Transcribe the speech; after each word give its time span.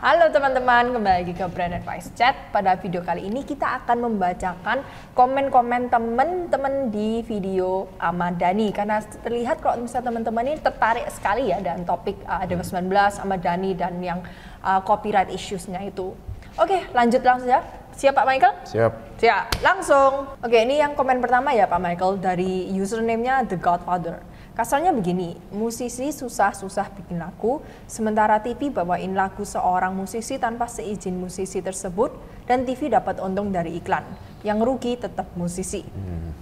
Halo 0.00 0.32
teman-teman, 0.32 0.96
kembali 0.96 1.16
lagi 1.20 1.36
ke 1.36 1.44
Brand 1.52 1.76
Advice 1.76 2.08
Chat. 2.16 2.32
Pada 2.56 2.72
video 2.80 3.04
kali 3.04 3.28
ini 3.28 3.44
kita 3.44 3.84
akan 3.84 4.08
membacakan 4.08 4.80
komen-komen 5.12 5.92
teman-teman 5.92 6.88
di 6.88 7.20
video 7.20 7.84
Ahmad 8.00 8.40
Dhani 8.40 8.72
karena 8.72 9.04
terlihat 9.20 9.60
kalau 9.60 9.84
misalnya 9.84 10.08
teman-teman 10.08 10.48
ini 10.48 10.56
tertarik 10.56 11.04
sekali 11.12 11.52
ya 11.52 11.60
dan 11.60 11.84
topik 11.84 12.16
uh, 12.24 12.40
ada 12.40 12.56
19 12.56 12.88
Ahmad 12.96 13.44
Dhani 13.44 13.76
dan 13.76 14.00
yang 14.00 14.24
uh, 14.64 14.80
copyright 14.80 15.28
issues-nya 15.28 15.84
itu. 15.84 16.16
Oke, 16.56 16.80
lanjut 16.96 17.20
langsung 17.20 17.52
ya. 17.52 17.60
Siap 17.92 18.16
Pak 18.16 18.24
Michael? 18.24 18.54
Siap. 18.72 18.92
Siap, 19.20 19.60
langsung. 19.60 20.32
Oke, 20.40 20.64
ini 20.64 20.80
yang 20.80 20.96
komen 20.96 21.20
pertama 21.20 21.52
ya 21.52 21.68
Pak 21.68 21.76
Michael 21.76 22.16
dari 22.24 22.72
username-nya 22.72 23.44
The 23.44 23.60
Godfather. 23.60 24.24
Kasarnya 24.60 24.92
begini, 24.92 25.40
musisi 25.56 26.12
susah-susah 26.12 26.92
bikin 26.92 27.16
lagu, 27.16 27.64
sementara 27.88 28.44
TV 28.44 28.68
bawain 28.68 29.16
lagu 29.16 29.40
seorang 29.40 29.96
musisi 29.96 30.36
tanpa 30.36 30.68
seizin 30.68 31.16
musisi 31.16 31.64
tersebut, 31.64 32.12
dan 32.44 32.68
TV 32.68 32.92
dapat 32.92 33.24
untung 33.24 33.48
dari 33.48 33.80
iklan. 33.80 34.04
Yang 34.44 34.58
rugi 34.60 34.92
tetap 35.00 35.32
musisi. 35.32 35.80
Hmm. 35.80 36.36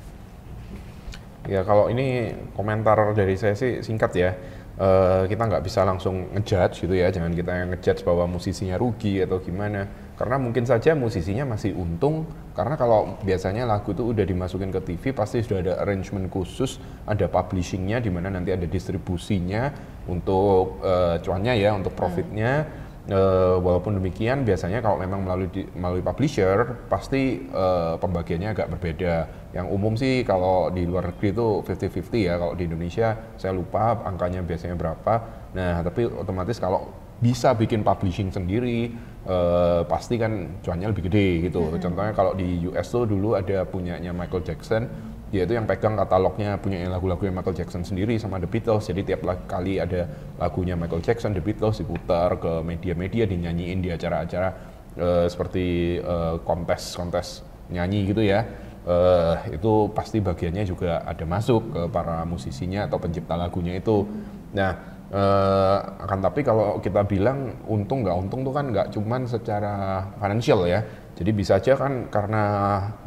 Ya 1.47 1.63
kalau 1.63 1.95
ini 1.95 2.35
komentar 2.59 2.99
dari 3.15 3.39
saya 3.39 3.55
sih 3.55 3.87
singkat 3.87 4.11
ya. 4.19 4.35
Uh, 4.75 5.23
kita 5.31 5.47
nggak 5.47 5.63
bisa 5.63 5.87
langsung 5.87 6.35
ngejudge 6.35 6.91
gitu 6.91 6.99
ya, 6.99 7.15
jangan 7.15 7.31
kita 7.31 7.71
ngejudge 7.71 8.03
bahwa 8.03 8.35
musisinya 8.35 8.75
rugi 8.75 9.23
atau 9.23 9.39
gimana 9.39 9.87
karena 10.19 10.35
mungkin 10.35 10.67
saja 10.67 10.99
musisinya 10.99 11.55
masih 11.55 11.79
untung 11.79 12.27
karena 12.59 12.75
kalau 12.75 13.15
biasanya 13.23 13.71
lagu 13.71 13.95
itu 13.95 14.03
udah 14.03 14.27
dimasukin 14.27 14.75
ke 14.75 14.83
TV 14.83 15.15
pasti 15.15 15.47
sudah 15.47 15.63
ada 15.63 15.75
arrangement 15.87 16.27
khusus 16.27 16.83
ada 17.07 17.31
publishingnya 17.31 18.03
di 18.03 18.11
mana 18.11 18.35
nanti 18.35 18.51
ada 18.51 18.67
distribusinya 18.67 19.71
untuk 20.11 20.83
uh, 20.83 21.23
cuannya 21.23 21.55
ya 21.55 21.71
untuk 21.79 21.95
profitnya. 21.95 22.67
Uh, 23.09 23.57
walaupun 23.65 23.97
demikian 23.97 24.45
biasanya 24.45 24.85
kalau 24.85 25.01
memang 25.01 25.25
melalui 25.25 25.49
di, 25.49 25.65
melalui 25.73 26.05
publisher 26.05 26.77
pasti 26.93 27.41
uh, 27.57 27.97
pembagiannya 27.97 28.53
agak 28.53 28.69
berbeda 28.77 29.15
yang 29.57 29.67
umum 29.73 29.97
sih 29.97 30.23
kalau 30.29 30.69
di 30.69 30.85
luar 30.85 31.09
negeri 31.13 31.33
itu 31.33 31.65
50-50 31.65 32.29
ya 32.29 32.35
kalau 32.37 32.53
di 32.53 32.69
Indonesia 32.69 33.17
saya 33.41 33.57
lupa 33.57 33.97
angkanya 34.05 34.45
biasanya 34.45 34.77
berapa 34.77 35.15
nah 35.57 35.81
tapi 35.81 36.05
otomatis 36.05 36.61
kalau 36.61 36.93
bisa 37.19 37.51
bikin 37.55 37.83
publishing 37.83 38.31
sendiri 38.31 38.95
uh, 39.27 39.83
pasti 39.91 40.15
kan 40.17 40.63
cuannya 40.63 40.95
lebih 40.95 41.11
gede 41.11 41.51
gitu. 41.51 41.67
Hmm. 41.67 41.79
Contohnya 41.83 42.13
kalau 42.15 42.33
di 42.39 42.63
US 42.71 42.87
tuh 42.95 43.11
dulu 43.11 43.35
ada 43.35 43.67
punyanya 43.67 44.15
Michael 44.15 44.47
Jackson, 44.47 44.87
dia 45.35 45.43
itu 45.43 45.59
yang 45.59 45.67
pegang 45.67 45.99
katalognya 45.99 46.57
punya 46.63 46.87
lagu-lagu 46.87 47.21
yang 47.27 47.35
Michael 47.35 47.59
Jackson 47.59 47.83
sendiri 47.83 48.15
sama 48.23 48.39
The 48.39 48.47
Beatles. 48.47 48.87
Jadi 48.87 49.03
tiap 49.03 49.27
kali 49.51 49.83
ada 49.83 50.07
lagunya 50.39 50.79
Michael 50.79 51.03
Jackson, 51.03 51.35
The 51.35 51.43
Beatles 51.43 51.83
diputar 51.83 52.39
ke 52.39 52.63
media-media 52.63 53.27
dinyanyiin 53.27 53.83
di 53.83 53.91
acara-acara 53.91 54.49
uh, 54.95 55.27
seperti 55.27 55.99
uh, 55.99 56.39
kontes-kontes 56.47 57.43
nyanyi 57.69 58.15
gitu 58.15 58.23
ya. 58.23 58.47
Uh, 58.89 59.37
itu 59.53 59.93
pasti 59.93 60.17
bagiannya 60.17 60.65
juga 60.65 61.05
ada 61.05 61.29
masuk 61.29 61.77
ke 61.77 61.81
para 61.93 62.25
musisinya 62.25 62.89
atau 62.89 62.97
pencipta 62.97 63.37
lagunya 63.37 63.77
itu. 63.77 64.09
Nah, 64.57 64.97
Uh, 65.09 65.81
akan 66.05 66.21
tapi 66.21 66.45
kalau 66.45 66.85
kita 66.85 67.01
bilang 67.09 67.65
untung 67.65 68.05
nggak 68.05 68.13
untung 68.13 68.45
tuh 68.45 68.53
kan 68.53 68.69
nggak 68.69 68.93
cuman 68.93 69.25
secara 69.25 70.05
financial 70.21 70.69
ya. 70.69 70.85
Jadi 71.17 71.33
bisa 71.33 71.57
aja 71.57 71.81
kan 71.81 72.13
karena 72.13 72.43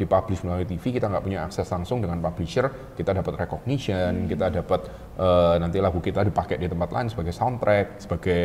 dipublish 0.01 0.41
melalui 0.41 0.65
TV 0.65 0.97
kita 0.97 1.05
nggak 1.05 1.21
punya 1.21 1.45
akses 1.45 1.69
langsung 1.69 2.01
dengan 2.01 2.17
publisher, 2.17 2.97
kita 2.97 3.13
dapat 3.13 3.45
recognition, 3.45 4.25
kita 4.25 4.49
dapat 4.49 4.89
uh, 5.21 5.61
nanti 5.61 5.77
lagu 5.77 6.01
kita 6.01 6.25
dipakai 6.25 6.57
di 6.57 6.65
tempat 6.65 6.89
lain 6.89 7.07
sebagai 7.13 7.37
soundtrack, 7.37 8.01
sebagai 8.01 8.39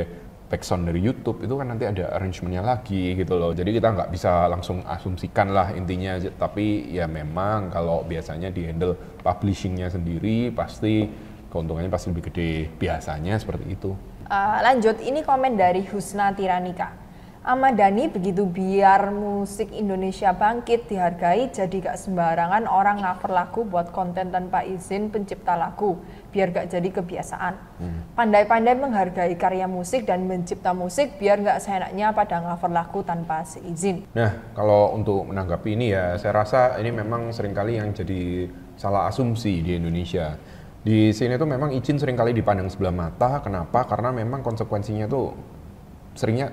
background 0.46 0.86
dari 0.86 1.00
YouTube 1.02 1.42
itu 1.42 1.54
kan 1.58 1.66
nanti 1.66 1.84
ada 1.86 2.14
arrangementnya 2.14 2.62
lagi 2.62 3.18
gitu 3.18 3.34
loh. 3.34 3.50
Jadi 3.50 3.74
kita 3.74 3.92
nggak 3.92 4.10
bisa 4.14 4.46
langsung 4.46 4.82
asumsikan 4.86 5.50
lah 5.50 5.74
intinya. 5.74 6.18
Tapi 6.18 6.90
ya 6.94 7.10
memang 7.10 7.70
kalau 7.70 8.06
biasanya 8.06 8.50
di 8.54 8.66
handle 8.66 8.94
publishingnya 9.22 9.90
sendiri 9.90 10.54
pasti 10.54 11.06
keuntungannya 11.50 11.90
pasti 11.90 12.14
lebih 12.14 12.30
gede. 12.30 12.52
Biasanya 12.78 13.38
seperti 13.38 13.66
itu. 13.74 13.90
Uh, 14.26 14.58
lanjut, 14.62 14.98
ini 15.06 15.22
komen 15.22 15.54
dari 15.54 15.86
Husna 15.86 16.34
Tiranika. 16.34 17.05
Ahmad 17.46 17.78
Dhani 17.78 18.10
begitu 18.10 18.42
biar 18.42 19.14
musik 19.14 19.70
Indonesia 19.70 20.34
bangkit 20.34 20.90
dihargai 20.90 21.46
jadi 21.54 21.78
gak 21.78 21.94
sembarangan 21.94 22.66
orang 22.66 23.06
ngaver 23.06 23.30
lagu 23.30 23.62
buat 23.62 23.94
konten 23.94 24.34
tanpa 24.34 24.66
izin 24.66 25.14
pencipta 25.14 25.54
lagu 25.54 25.94
biar 26.34 26.50
gak 26.50 26.74
jadi 26.74 26.90
kebiasaan. 26.90 27.54
Hmm. 27.78 28.02
Pandai-pandai 28.18 28.74
hmm. 28.74 28.82
menghargai 28.82 29.38
karya 29.38 29.70
musik 29.70 30.10
dan 30.10 30.26
mencipta 30.26 30.74
musik 30.74 31.22
biar 31.22 31.38
gak 31.38 31.62
seenaknya 31.62 32.10
pada 32.10 32.42
ngaver 32.42 32.70
lagu 32.74 33.06
tanpa 33.06 33.46
seizin. 33.46 34.02
Nah 34.10 34.42
kalau 34.50 34.98
untuk 34.98 35.30
menanggapi 35.30 35.78
ini 35.78 35.94
ya 35.94 36.18
saya 36.18 36.42
rasa 36.42 36.82
ini 36.82 36.90
memang 36.90 37.30
sering 37.30 37.54
kali 37.54 37.78
yang 37.78 37.94
jadi 37.94 38.50
salah 38.74 39.06
asumsi 39.06 39.62
di 39.62 39.78
Indonesia 39.78 40.34
di 40.82 41.14
sini 41.14 41.38
tuh 41.38 41.46
memang 41.46 41.70
izin 41.70 41.94
sering 41.94 42.18
kali 42.18 42.34
dipandang 42.34 42.66
sebelah 42.66 42.90
mata. 42.90 43.38
Kenapa? 43.38 43.86
Karena 43.86 44.10
memang 44.10 44.42
konsekuensinya 44.42 45.06
tuh 45.06 45.30
seringnya 46.18 46.50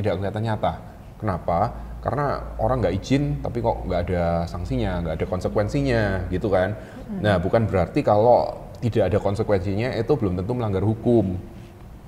tidak 0.00 0.20
kelihatan 0.20 0.42
nyata. 0.48 0.72
Kenapa? 1.20 1.58
Karena 2.00 2.56
orang 2.56 2.80
nggak 2.80 2.94
izin 2.96 3.44
tapi 3.44 3.60
kok 3.60 3.84
nggak 3.84 4.00
ada 4.08 4.48
sanksinya, 4.48 5.04
nggak 5.04 5.14
ada 5.20 5.26
konsekuensinya 5.28 6.32
gitu 6.32 6.48
kan. 6.48 6.72
Nah 7.20 7.36
bukan 7.36 7.68
berarti 7.68 8.00
kalau 8.00 8.68
tidak 8.80 9.12
ada 9.12 9.18
konsekuensinya 9.20 9.92
itu 9.92 10.12
belum 10.16 10.40
tentu 10.40 10.52
melanggar 10.56 10.80
hukum 10.80 11.36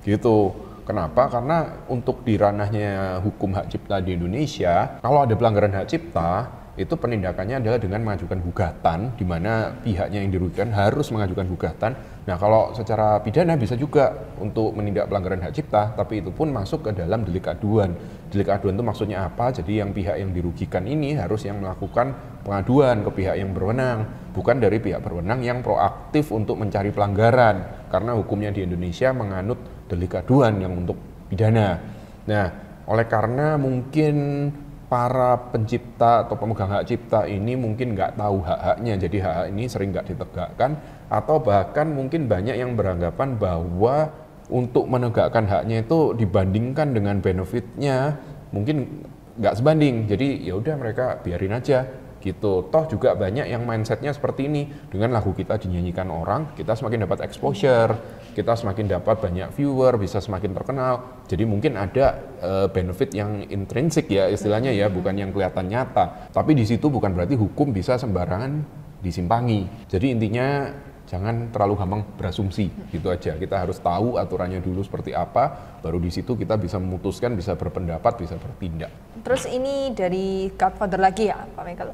gitu. 0.01 0.51
Kenapa? 0.83 1.31
Karena 1.31 1.87
untuk 1.87 2.27
di 2.27 2.35
ranahnya 2.35 3.23
hukum 3.23 3.55
hak 3.55 3.71
cipta 3.71 4.03
di 4.03 4.19
Indonesia, 4.19 4.99
kalau 4.99 5.23
ada 5.23 5.31
pelanggaran 5.31 5.71
hak 5.71 5.87
cipta, 5.87 6.51
itu 6.73 6.97
penindakannya 6.97 7.61
adalah 7.61 7.77
dengan 7.77 8.01
mengajukan 8.01 8.41
gugatan, 8.41 9.13
di 9.13 9.21
mana 9.21 9.69
pihaknya 9.85 10.25
yang 10.25 10.33
dirugikan 10.33 10.73
harus 10.73 11.13
mengajukan 11.13 11.45
gugatan. 11.45 11.93
Nah, 12.25 12.33
kalau 12.41 12.73
secara 12.73 13.21
pidana 13.21 13.53
bisa 13.53 13.77
juga 13.77 14.33
untuk 14.41 14.73
menindak 14.73 15.05
pelanggaran 15.05 15.37
hak 15.45 15.53
cipta, 15.53 15.93
tapi 15.93 16.25
itu 16.25 16.33
pun 16.33 16.49
masuk 16.49 16.89
ke 16.89 16.97
dalam 16.97 17.21
delik 17.29 17.45
aduan. 17.45 17.93
Delik 18.33 18.49
aduan 18.49 18.73
itu 18.73 18.85
maksudnya 18.89 19.29
apa? 19.29 19.53
Jadi 19.53 19.85
yang 19.85 19.93
pihak 19.93 20.17
yang 20.17 20.33
dirugikan 20.33 20.89
ini 20.89 21.13
harus 21.13 21.45
yang 21.45 21.61
melakukan 21.61 22.17
pengaduan 22.41 23.05
ke 23.05 23.21
pihak 23.21 23.35
yang 23.37 23.53
berwenang, 23.53 24.09
bukan 24.33 24.57
dari 24.57 24.81
pihak 24.81 24.97
berwenang 25.05 25.45
yang 25.45 25.61
proaktif 25.61 26.33
untuk 26.33 26.57
mencari 26.57 26.89
pelanggaran. 26.89 27.85
Karena 27.93 28.17
hukumnya 28.17 28.49
di 28.49 28.65
Indonesia 28.65 29.13
menganut 29.13 29.85
delik 29.85 30.17
aduan 30.17 30.57
yang 30.57 30.73
untuk 30.73 30.97
pidana. 31.29 31.77
Nah, 32.25 32.45
oleh 32.89 33.05
karena 33.05 33.61
mungkin 33.61 34.49
para 34.93 35.49
pencipta 35.49 36.21
atau 36.21 36.37
pemegang 36.37 36.69
hak 36.69 36.85
cipta 36.85 37.25
ini 37.25 37.57
mungkin 37.57 37.97
nggak 37.97 38.13
tahu 38.13 38.45
hak-haknya, 38.45 38.93
jadi 39.01 39.17
hak-hak 39.25 39.47
ini 39.49 39.63
sering 39.65 39.89
nggak 39.89 40.05
ditegakkan, 40.13 40.77
atau 41.09 41.41
bahkan 41.41 41.89
mungkin 41.89 42.29
banyak 42.29 42.53
yang 42.53 42.77
beranggapan 42.77 43.33
bahwa 43.41 44.13
untuk 44.53 44.85
menegakkan 44.85 45.49
haknya 45.49 45.81
itu 45.81 46.13
dibandingkan 46.13 46.93
dengan 46.93 47.17
benefitnya 47.25 48.21
mungkin 48.53 49.01
nggak 49.41 49.57
sebanding. 49.57 50.05
Jadi 50.05 50.45
ya 50.45 50.61
udah 50.61 50.77
mereka 50.77 51.17
biarin 51.25 51.57
aja 51.57 51.89
gitu. 52.21 52.69
Toh 52.69 52.85
juga 52.85 53.17
banyak 53.17 53.49
yang 53.49 53.65
mindsetnya 53.65 54.13
seperti 54.13 54.45
ini. 54.45 54.69
Dengan 54.93 55.09
lagu 55.09 55.33
kita 55.33 55.57
dinyanyikan 55.57 56.05
orang, 56.13 56.53
kita 56.53 56.77
semakin 56.77 57.09
dapat 57.09 57.25
exposure, 57.25 57.97
kita 58.33 58.57
semakin 58.57 58.99
dapat 58.99 59.21
banyak 59.21 59.53
viewer, 59.53 59.95
bisa 60.01 60.17
semakin 60.19 60.51
terkenal. 60.57 61.23
Jadi 61.29 61.45
mungkin 61.45 61.77
ada 61.77 62.19
uh, 62.41 62.67
benefit 62.67 63.13
yang 63.13 63.45
intrinsik 63.47 64.09
ya 64.09 64.27
istilahnya 64.27 64.73
ya, 64.73 64.89
bukan 64.89 65.13
yang 65.13 65.29
kelihatan 65.29 65.69
nyata. 65.69 66.33
Tapi 66.33 66.57
di 66.57 66.65
situ 66.65 66.89
bukan 66.89 67.13
berarti 67.13 67.37
hukum 67.37 67.71
bisa 67.71 67.95
sembarangan 67.95 68.65
disimpangi. 68.99 69.87
Jadi 69.87 70.17
intinya 70.17 70.67
jangan 71.03 71.51
terlalu 71.53 71.77
gampang 71.77 72.01
berasumsi 72.17 72.71
gitu 72.89 73.13
aja. 73.13 73.35
Kita 73.37 73.61
harus 73.61 73.77
tahu 73.77 74.17
aturannya 74.17 74.63
dulu 74.63 74.81
seperti 74.81 75.13
apa, 75.13 75.77
baru 75.83 75.99
di 76.01 76.09
situ 76.09 76.33
kita 76.33 76.57
bisa 76.57 76.79
memutuskan, 76.81 77.37
bisa 77.37 77.53
berpendapat, 77.53 78.17
bisa 78.17 78.35
bertindak. 78.39 78.89
Terus 79.21 79.45
ini 79.45 79.93
dari 79.93 80.49
Godfather 80.55 80.97
lagi 80.97 81.29
ya, 81.29 81.43
Pak 81.43 81.63
Michael. 81.63 81.91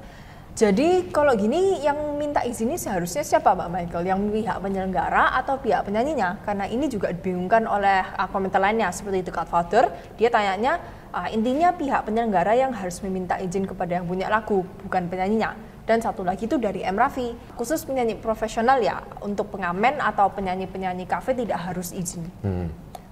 Jadi 0.58 1.08
kalau 1.14 1.38
gini 1.40 1.80
yang 1.80 2.20
minta 2.20 2.44
izinnya 2.44 2.76
seharusnya 2.76 3.24
siapa 3.24 3.56
Pak 3.56 3.70
Michael? 3.72 4.04
Yang 4.06 4.20
pihak 4.34 4.58
penyelenggara 4.60 5.32
atau 5.40 5.56
pihak 5.56 5.88
penyanyinya? 5.88 6.44
Karena 6.44 6.68
ini 6.68 6.92
juga 6.92 7.14
dibingungkan 7.16 7.64
oleh 7.70 8.04
uh, 8.18 8.28
komentar 8.28 8.60
lainnya 8.60 8.92
seperti 8.92 9.24
itu 9.24 9.32
Godfather. 9.32 9.88
Dia 10.20 10.28
tanyanya 10.28 10.84
uh, 11.16 11.32
intinya 11.32 11.72
pihak 11.72 12.04
penyelenggara 12.04 12.60
yang 12.60 12.76
harus 12.76 13.00
meminta 13.06 13.40
izin 13.40 13.64
kepada 13.70 14.02
yang 14.02 14.06
punya 14.10 14.28
lagu, 14.28 14.68
bukan 14.84 15.08
penyanyinya. 15.08 15.56
Dan 15.90 16.06
satu 16.06 16.22
lagi 16.22 16.46
itu 16.46 16.62
dari 16.62 16.86
M. 16.86 16.94
Raffi, 16.94 17.34
khusus 17.58 17.82
penyanyi 17.82 18.14
profesional 18.14 18.78
ya, 18.78 19.02
untuk 19.26 19.50
pengamen 19.50 19.98
atau 19.98 20.30
penyanyi-penyanyi 20.30 21.10
kafe 21.10 21.34
tidak 21.34 21.66
harus 21.66 21.90
izin. 21.98 22.30
Hmm. 22.46 22.70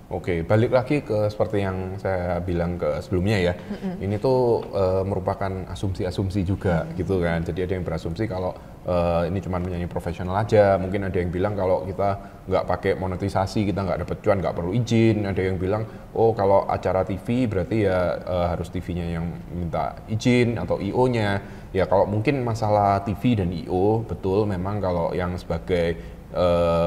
Oke, 0.08 0.40
balik 0.40 0.72
lagi 0.72 1.04
ke 1.04 1.28
seperti 1.28 1.68
yang 1.68 2.00
saya 2.00 2.40
bilang 2.40 2.80
ke 2.80 3.04
sebelumnya 3.04 3.52
ya. 3.52 3.54
Ini 4.00 4.16
tuh 4.24 4.64
eh, 4.72 5.04
merupakan 5.04 5.52
asumsi-asumsi 5.68 6.48
juga 6.48 6.88
gitu 6.96 7.20
kan. 7.20 7.44
Jadi 7.44 7.68
ada 7.68 7.74
yang 7.76 7.84
berasumsi 7.84 8.24
kalau 8.24 8.56
eh, 8.88 9.28
ini 9.28 9.44
cuma 9.44 9.60
menyanyi 9.60 9.84
profesional 9.92 10.40
aja. 10.40 10.80
Mungkin 10.80 11.12
ada 11.12 11.18
yang 11.20 11.28
bilang 11.28 11.60
kalau 11.60 11.84
kita 11.84 12.40
nggak 12.48 12.64
pakai 12.64 12.92
monetisasi 12.96 13.68
kita 13.68 13.84
nggak 13.84 14.08
dapat 14.08 14.18
cuan, 14.24 14.40
nggak 14.40 14.56
perlu 14.56 14.72
izin. 14.72 15.28
Ada 15.28 15.42
yang 15.44 15.60
bilang 15.60 15.84
oh 16.16 16.32
kalau 16.32 16.64
acara 16.72 17.04
TV 17.04 17.44
berarti 17.52 17.84
ya 17.84 18.16
eh, 18.16 18.48
harus 18.56 18.72
TV-nya 18.72 19.12
yang 19.12 19.28
minta 19.52 19.92
izin 20.08 20.56
atau 20.56 20.80
IO-nya. 20.80 21.44
Ya 21.76 21.84
kalau 21.84 22.08
mungkin 22.08 22.48
masalah 22.48 23.04
TV 23.04 23.44
dan 23.44 23.52
IO 23.52 24.08
betul 24.08 24.48
memang 24.48 24.80
kalau 24.80 25.12
yang 25.12 25.36
sebagai 25.36 26.16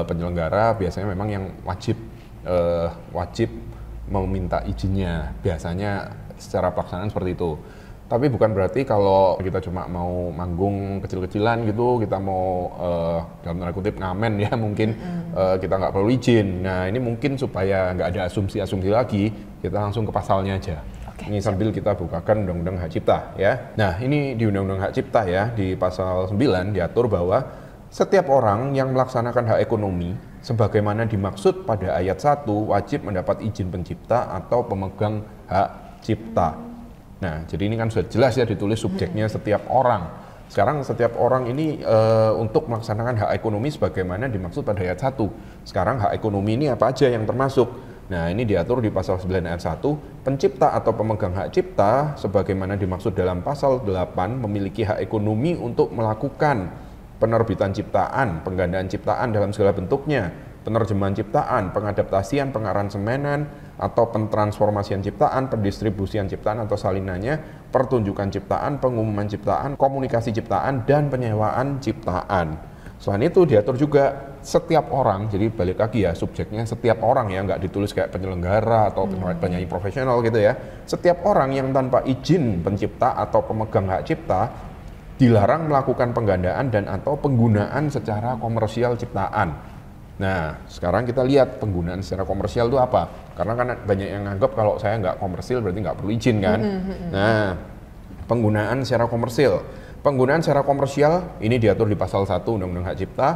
penyelenggara 0.05 0.77
biasanya 0.77 1.17
memang 1.17 1.27
yang 1.33 1.45
wajib 1.65 1.97
eh, 2.45 2.87
wajib 3.13 3.49
meminta 4.11 4.61
izinnya. 4.67 5.31
Biasanya 5.39 6.11
secara 6.35 6.73
pelaksanaan 6.73 7.09
seperti 7.09 7.37
itu. 7.37 7.51
Tapi 8.11 8.27
bukan 8.27 8.51
berarti 8.51 8.83
kalau 8.83 9.39
kita 9.39 9.63
cuma 9.63 9.87
mau 9.87 10.35
manggung 10.35 10.99
kecil-kecilan 10.99 11.63
gitu 11.63 11.95
kita 12.03 12.19
mau 12.19 12.67
eh, 12.75 13.19
dalam 13.47 13.63
tanda 13.63 13.71
kutip 13.71 13.95
ngamen 13.95 14.33
ya 14.35 14.51
mungkin 14.67 14.89
eh, 15.31 15.55
kita 15.63 15.79
nggak 15.79 15.93
perlu 15.95 16.11
izin. 16.11 16.67
Nah 16.67 16.91
ini 16.91 16.99
mungkin 16.99 17.39
supaya 17.39 17.95
nggak 17.95 18.07
ada 18.11 18.21
asumsi-asumsi 18.27 18.91
lagi 18.91 19.31
kita 19.63 19.79
langsung 19.79 20.03
ke 20.03 20.11
pasalnya 20.11 20.59
aja. 20.59 20.83
Ini 21.21 21.37
sambil 21.37 21.69
kita 21.69 21.93
bukakan 21.93 22.43
Undang-Undang 22.43 22.81
Hak 22.81 22.91
Cipta 22.97 23.37
ya. 23.37 23.71
Nah 23.77 23.95
ini 24.01 24.33
di 24.35 24.43
Undang-Undang 24.49 24.89
Hak 24.89 24.93
Cipta 24.97 25.21
ya 25.29 25.47
di 25.53 25.77
pasal 25.77 26.27
9 26.27 26.75
diatur 26.75 27.05
bahwa 27.07 27.45
setiap 27.91 28.27
orang 28.31 28.71
yang 28.71 28.95
melaksanakan 28.95 29.55
hak 29.55 29.59
ekonomi 29.67 30.15
sebagaimana 30.41 31.05
dimaksud 31.05 31.63
pada 31.63 31.97
ayat 31.97 32.17
1 32.17 32.49
wajib 32.49 33.05
mendapat 33.05 33.45
izin 33.45 33.69
pencipta 33.69 34.29
atau 34.33 34.65
pemegang 34.65 35.21
hak 35.45 36.01
cipta. 36.01 36.57
Nah, 37.21 37.45
jadi 37.45 37.69
ini 37.69 37.77
kan 37.77 37.93
sudah 37.93 38.09
jelas 38.09 38.33
ya 38.33 38.45
ditulis 38.49 38.81
subjeknya 38.81 39.29
setiap 39.29 39.69
orang. 39.69 40.09
Sekarang 40.51 40.83
setiap 40.83 41.15
orang 41.15 41.47
ini 41.47 41.79
eh, 41.79 42.31
untuk 42.35 42.67
melaksanakan 42.67 43.23
hak 43.23 43.31
ekonomi 43.37 43.71
sebagaimana 43.71 44.27
dimaksud 44.27 44.65
pada 44.67 44.83
ayat 44.83 44.99
1. 44.99 45.15
Sekarang 45.63 46.01
hak 46.01 46.11
ekonomi 46.17 46.57
ini 46.57 46.67
apa 46.67 46.91
aja 46.91 47.07
yang 47.07 47.23
termasuk? 47.23 47.69
Nah, 48.11 48.27
ini 48.27 48.43
diatur 48.43 48.83
di 48.83 48.91
pasal 48.91 49.23
9 49.23 49.47
ayat 49.47 49.63
1, 49.63 49.79
pencipta 50.27 50.75
atau 50.75 50.91
pemegang 50.91 51.31
hak 51.31 51.55
cipta 51.55 52.19
sebagaimana 52.19 52.75
dimaksud 52.75 53.15
dalam 53.15 53.39
pasal 53.39 53.79
8 53.87 54.43
memiliki 54.43 54.83
hak 54.83 54.99
ekonomi 54.99 55.55
untuk 55.55 55.95
melakukan 55.95 56.67
penerbitan 57.21 57.69
ciptaan, 57.69 58.41
penggandaan 58.41 58.89
ciptaan 58.89 59.29
dalam 59.29 59.53
segala 59.53 59.77
bentuknya, 59.77 60.33
penerjemahan 60.65 61.13
ciptaan, 61.13 61.69
pengadaptasian, 61.69 62.49
pengaransemenan, 62.49 63.45
atau 63.77 64.09
pentransformasian 64.09 65.05
ciptaan, 65.05 65.49
pendistribusian 65.49 66.25
ciptaan 66.25 66.65
atau 66.65 66.77
salinannya, 66.77 67.37
pertunjukan 67.69 68.33
ciptaan, 68.33 68.81
pengumuman 68.81 69.29
ciptaan, 69.29 69.77
komunikasi 69.77 70.33
ciptaan, 70.33 70.85
dan 70.89 71.09
penyewaan 71.13 71.77
ciptaan. 71.81 72.57
Selain 73.01 73.25
itu 73.25 73.49
diatur 73.49 73.73
juga 73.81 74.37
setiap 74.45 74.93
orang, 74.93 75.25
jadi 75.25 75.49
balik 75.49 75.81
lagi 75.81 76.05
ya 76.05 76.13
subjeknya 76.13 76.69
setiap 76.69 77.01
orang 77.01 77.33
ya, 77.33 77.41
nggak 77.41 77.61
ditulis 77.65 77.97
kayak 77.97 78.13
penyelenggara 78.13 78.93
atau 78.93 79.09
penyanyi 79.41 79.65
profesional 79.65 80.21
gitu 80.21 80.37
ya. 80.37 80.53
Setiap 80.85 81.25
orang 81.25 81.49
yang 81.49 81.73
tanpa 81.73 82.05
izin 82.05 82.61
pencipta 82.61 83.17
atau 83.17 83.41
pemegang 83.41 83.89
hak 83.89 84.05
cipta 84.05 84.53
dilarang 85.21 85.69
melakukan 85.69 86.17
penggandaan 86.17 86.73
dan 86.73 86.89
atau 86.89 87.13
penggunaan 87.13 87.93
secara 87.93 88.41
komersial 88.41 88.97
ciptaan. 88.97 89.53
Nah, 90.17 90.65
sekarang 90.65 91.05
kita 91.05 91.21
lihat 91.21 91.61
penggunaan 91.61 92.01
secara 92.01 92.25
komersial 92.25 92.73
itu 92.73 92.81
apa? 92.81 93.05
Karena 93.37 93.53
kan 93.53 93.67
banyak 93.85 94.07
yang 94.09 94.25
nganggap 94.25 94.57
kalau 94.57 94.81
saya 94.81 94.97
nggak 94.97 95.21
komersil 95.21 95.61
berarti 95.61 95.79
nggak 95.85 95.97
perlu 96.01 96.09
izin 96.09 96.37
kan? 96.41 96.59
Nah, 97.13 97.53
penggunaan 98.25 98.81
secara 98.81 99.05
komersil. 99.05 99.61
Penggunaan 100.01 100.41
secara 100.41 100.65
komersial 100.65 101.37
ini 101.37 101.61
diatur 101.61 101.85
di 101.85 101.93
pasal 101.93 102.25
1 102.25 102.41
Undang-Undang 102.41 102.89
Hak 102.89 102.97
Cipta 102.97 103.29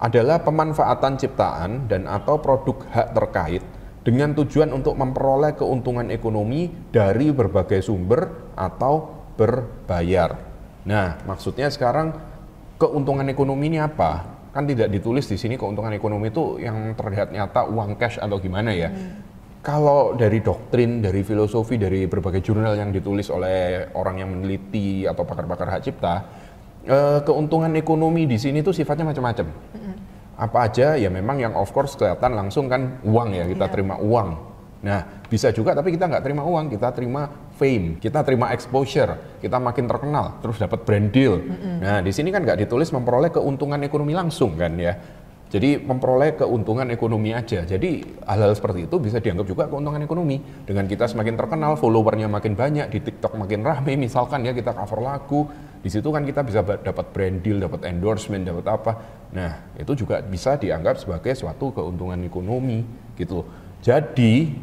adalah 0.00 0.40
pemanfaatan 0.40 1.20
ciptaan 1.20 1.92
dan 1.92 2.08
atau 2.08 2.40
produk 2.40 2.88
hak 2.88 3.12
terkait 3.12 3.62
dengan 4.00 4.32
tujuan 4.32 4.72
untuk 4.72 4.96
memperoleh 4.96 5.52
keuntungan 5.60 6.08
ekonomi 6.08 6.72
dari 6.88 7.28
berbagai 7.36 7.84
sumber 7.84 8.52
atau 8.56 9.12
berbayar. 9.36 10.51
Nah, 10.82 11.22
maksudnya 11.22 11.70
sekarang 11.70 12.14
keuntungan 12.78 13.26
ekonomi 13.30 13.70
ini 13.70 13.78
apa? 13.78 14.26
Kan 14.50 14.66
tidak 14.66 14.90
ditulis 14.90 15.30
di 15.30 15.38
sini 15.38 15.54
keuntungan 15.54 15.94
ekonomi 15.94 16.28
itu 16.28 16.58
yang 16.58 16.92
terlihat 16.98 17.30
nyata 17.30 17.70
uang 17.70 17.96
cash 17.96 18.18
atau 18.18 18.36
gimana 18.42 18.74
ya. 18.74 18.90
Kalau 19.62 20.18
dari 20.18 20.42
doktrin, 20.42 20.98
dari 20.98 21.22
filosofi, 21.22 21.78
dari 21.78 22.10
berbagai 22.10 22.42
jurnal 22.42 22.74
yang 22.74 22.90
ditulis 22.90 23.30
oleh 23.30 23.86
orang 23.94 24.18
yang 24.18 24.34
meneliti 24.34 25.06
atau 25.06 25.22
pakar-pakar 25.22 25.78
hak 25.78 25.82
cipta, 25.86 26.14
eh, 26.82 27.20
keuntungan 27.22 27.70
ekonomi 27.78 28.26
di 28.26 28.42
sini 28.42 28.58
tuh 28.58 28.74
sifatnya 28.74 29.14
macam-macam. 29.14 29.46
Apa 30.34 30.66
aja 30.66 30.98
ya 30.98 31.06
memang 31.06 31.38
yang 31.38 31.54
of 31.54 31.70
course 31.70 31.94
kelihatan 31.94 32.34
langsung 32.34 32.66
kan 32.66 32.98
uang 33.06 33.38
ya 33.38 33.46
kita 33.46 33.70
terima 33.70 34.02
uang. 34.02 34.34
Nah 34.82 35.22
bisa 35.30 35.54
juga 35.54 35.78
tapi 35.78 35.94
kita 35.94 36.10
nggak 36.10 36.24
terima 36.26 36.42
uang, 36.42 36.66
kita 36.66 36.90
terima 36.90 37.30
fame, 37.54 38.00
kita 38.00 38.24
terima 38.24 38.50
exposure, 38.50 39.38
kita 39.38 39.60
makin 39.60 39.84
terkenal, 39.86 40.40
terus 40.40 40.56
dapat 40.58 40.82
brand 40.82 41.08
deal. 41.12 41.38
Nah 41.80 42.00
di 42.00 42.10
sini 42.10 42.32
kan 42.32 42.42
nggak 42.42 42.64
ditulis 42.64 42.88
memperoleh 42.90 43.30
keuntungan 43.30 43.80
ekonomi 43.84 44.16
langsung 44.16 44.56
kan 44.56 44.74
ya. 44.76 44.96
Jadi 45.52 45.76
memperoleh 45.84 46.40
keuntungan 46.40 46.88
ekonomi 46.88 47.36
aja. 47.36 47.60
Jadi 47.68 48.00
hal-hal 48.24 48.56
seperti 48.56 48.88
itu 48.88 48.96
bisa 48.96 49.20
dianggap 49.20 49.44
juga 49.44 49.68
keuntungan 49.68 50.00
ekonomi. 50.00 50.40
Dengan 50.64 50.88
kita 50.88 51.04
semakin 51.04 51.36
terkenal, 51.36 51.76
followernya 51.76 52.24
makin 52.24 52.56
banyak, 52.56 52.88
di 52.88 53.04
TikTok 53.04 53.36
makin 53.36 53.60
rame, 53.60 54.00
misalkan 54.00 54.48
ya 54.48 54.56
kita 54.56 54.72
cover 54.72 55.04
lagu, 55.04 55.44
di 55.84 55.92
situ 55.92 56.08
kan 56.08 56.24
kita 56.24 56.40
bisa 56.40 56.64
dapat 56.64 57.04
brand 57.12 57.44
deal, 57.44 57.60
dapat 57.60 57.84
endorsement, 57.84 58.48
dapat 58.48 58.64
apa. 58.64 58.92
Nah 59.36 59.76
itu 59.76 59.92
juga 59.92 60.24
bisa 60.24 60.56
dianggap 60.56 60.96
sebagai 60.96 61.36
suatu 61.36 61.68
keuntungan 61.68 62.16
ekonomi 62.24 62.80
gitu. 63.20 63.44
Jadi 63.84 64.56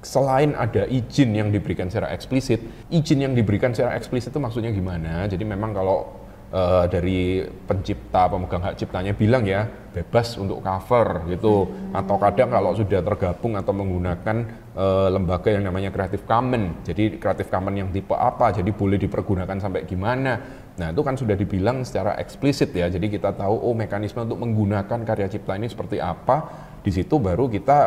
selain 0.00 0.56
ada 0.56 0.88
izin 0.88 1.36
yang 1.36 1.48
diberikan 1.52 1.92
secara 1.92 2.12
eksplisit, 2.16 2.60
izin 2.88 3.20
yang 3.20 3.32
diberikan 3.36 3.76
secara 3.76 3.96
eksplisit 4.00 4.32
itu 4.32 4.40
maksudnya 4.40 4.72
gimana? 4.72 5.28
Jadi 5.28 5.44
memang 5.44 5.76
kalau 5.76 6.08
eh, 6.48 6.84
dari 6.88 7.44
pencipta 7.68 8.32
pemegang 8.32 8.64
hak 8.64 8.80
ciptanya 8.80 9.12
bilang 9.12 9.44
ya 9.44 9.68
bebas 9.90 10.38
untuk 10.38 10.62
cover 10.62 11.26
gitu, 11.26 11.66
atau 11.90 12.16
kadang 12.16 12.48
kalau 12.54 12.70
sudah 12.78 13.02
tergabung 13.02 13.58
atau 13.58 13.74
menggunakan 13.76 14.36
eh, 14.72 15.08
lembaga 15.12 15.50
yang 15.52 15.68
namanya 15.68 15.90
Creative 15.92 16.24
Commons, 16.24 16.86
jadi 16.86 17.18
Creative 17.20 17.50
Commons 17.50 17.76
yang 17.76 17.88
tipe 17.92 18.14
apa, 18.16 18.56
jadi 18.56 18.70
boleh 18.72 18.96
dipergunakan 19.02 19.58
sampai 19.60 19.84
gimana? 19.84 20.38
Nah 20.78 20.96
itu 20.96 21.02
kan 21.04 21.18
sudah 21.18 21.36
dibilang 21.36 21.84
secara 21.84 22.16
eksplisit 22.16 22.72
ya, 22.72 22.88
jadi 22.88 23.04
kita 23.10 23.36
tahu 23.36 23.52
oh 23.52 23.74
mekanisme 23.76 24.24
untuk 24.24 24.40
menggunakan 24.40 25.04
karya 25.04 25.28
cipta 25.28 25.58
ini 25.58 25.68
seperti 25.68 26.00
apa. 26.00 26.70
Di 26.80 26.88
situ 26.88 27.20
baru 27.20 27.50
kita 27.52 27.78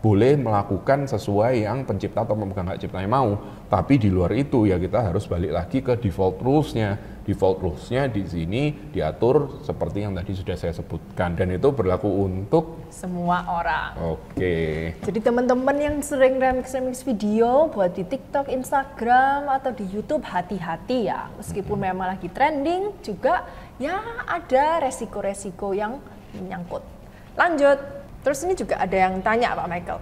boleh 0.00 0.38
melakukan 0.38 1.08
sesuai 1.08 1.64
yang 1.64 1.82
pencipta 1.82 2.22
atau 2.22 2.36
pemegang 2.36 2.68
hak 2.68 2.78
ciptanya 2.78 3.10
mau. 3.10 3.36
Tapi 3.66 3.98
di 3.98 4.12
luar 4.12 4.30
itu 4.36 4.68
ya 4.68 4.78
kita 4.78 5.10
harus 5.10 5.26
balik 5.26 5.52
lagi 5.52 5.82
ke 5.82 5.98
default 5.98 6.38
rules-nya. 6.38 7.18
Default 7.26 7.58
rules-nya 7.58 8.06
di 8.06 8.22
sini 8.22 8.70
diatur 8.94 9.58
seperti 9.66 10.06
yang 10.06 10.14
tadi 10.14 10.30
sudah 10.30 10.54
saya 10.54 10.70
sebutkan 10.70 11.34
dan 11.34 11.50
itu 11.50 11.74
berlaku 11.74 12.06
untuk 12.06 12.86
Semua 12.86 13.42
orang. 13.50 13.98
oke. 13.98 14.54
Jadi 15.02 15.18
teman-teman 15.18 15.74
yang 15.74 15.96
sering 16.06 16.38
remix-remix 16.38 17.02
video 17.02 17.66
buat 17.66 17.90
di 17.98 18.06
TikTok, 18.06 18.46
Instagram, 18.46 19.50
atau 19.50 19.74
di 19.74 19.84
YouTube 19.90 20.22
hati-hati 20.22 21.10
ya. 21.10 21.26
Meskipun 21.34 21.82
memang 21.82 22.14
lagi 22.14 22.30
trending 22.30 22.94
juga 23.02 23.42
ya 23.82 24.22
ada 24.22 24.86
resiko-resiko 24.86 25.74
yang 25.74 25.98
menyangkut. 26.30 26.86
Lanjut. 27.34 27.95
Terus 28.26 28.42
ini 28.42 28.58
juga 28.58 28.82
ada 28.82 28.96
yang 28.98 29.22
tanya 29.22 29.54
Pak 29.54 29.70
Michael. 29.70 30.00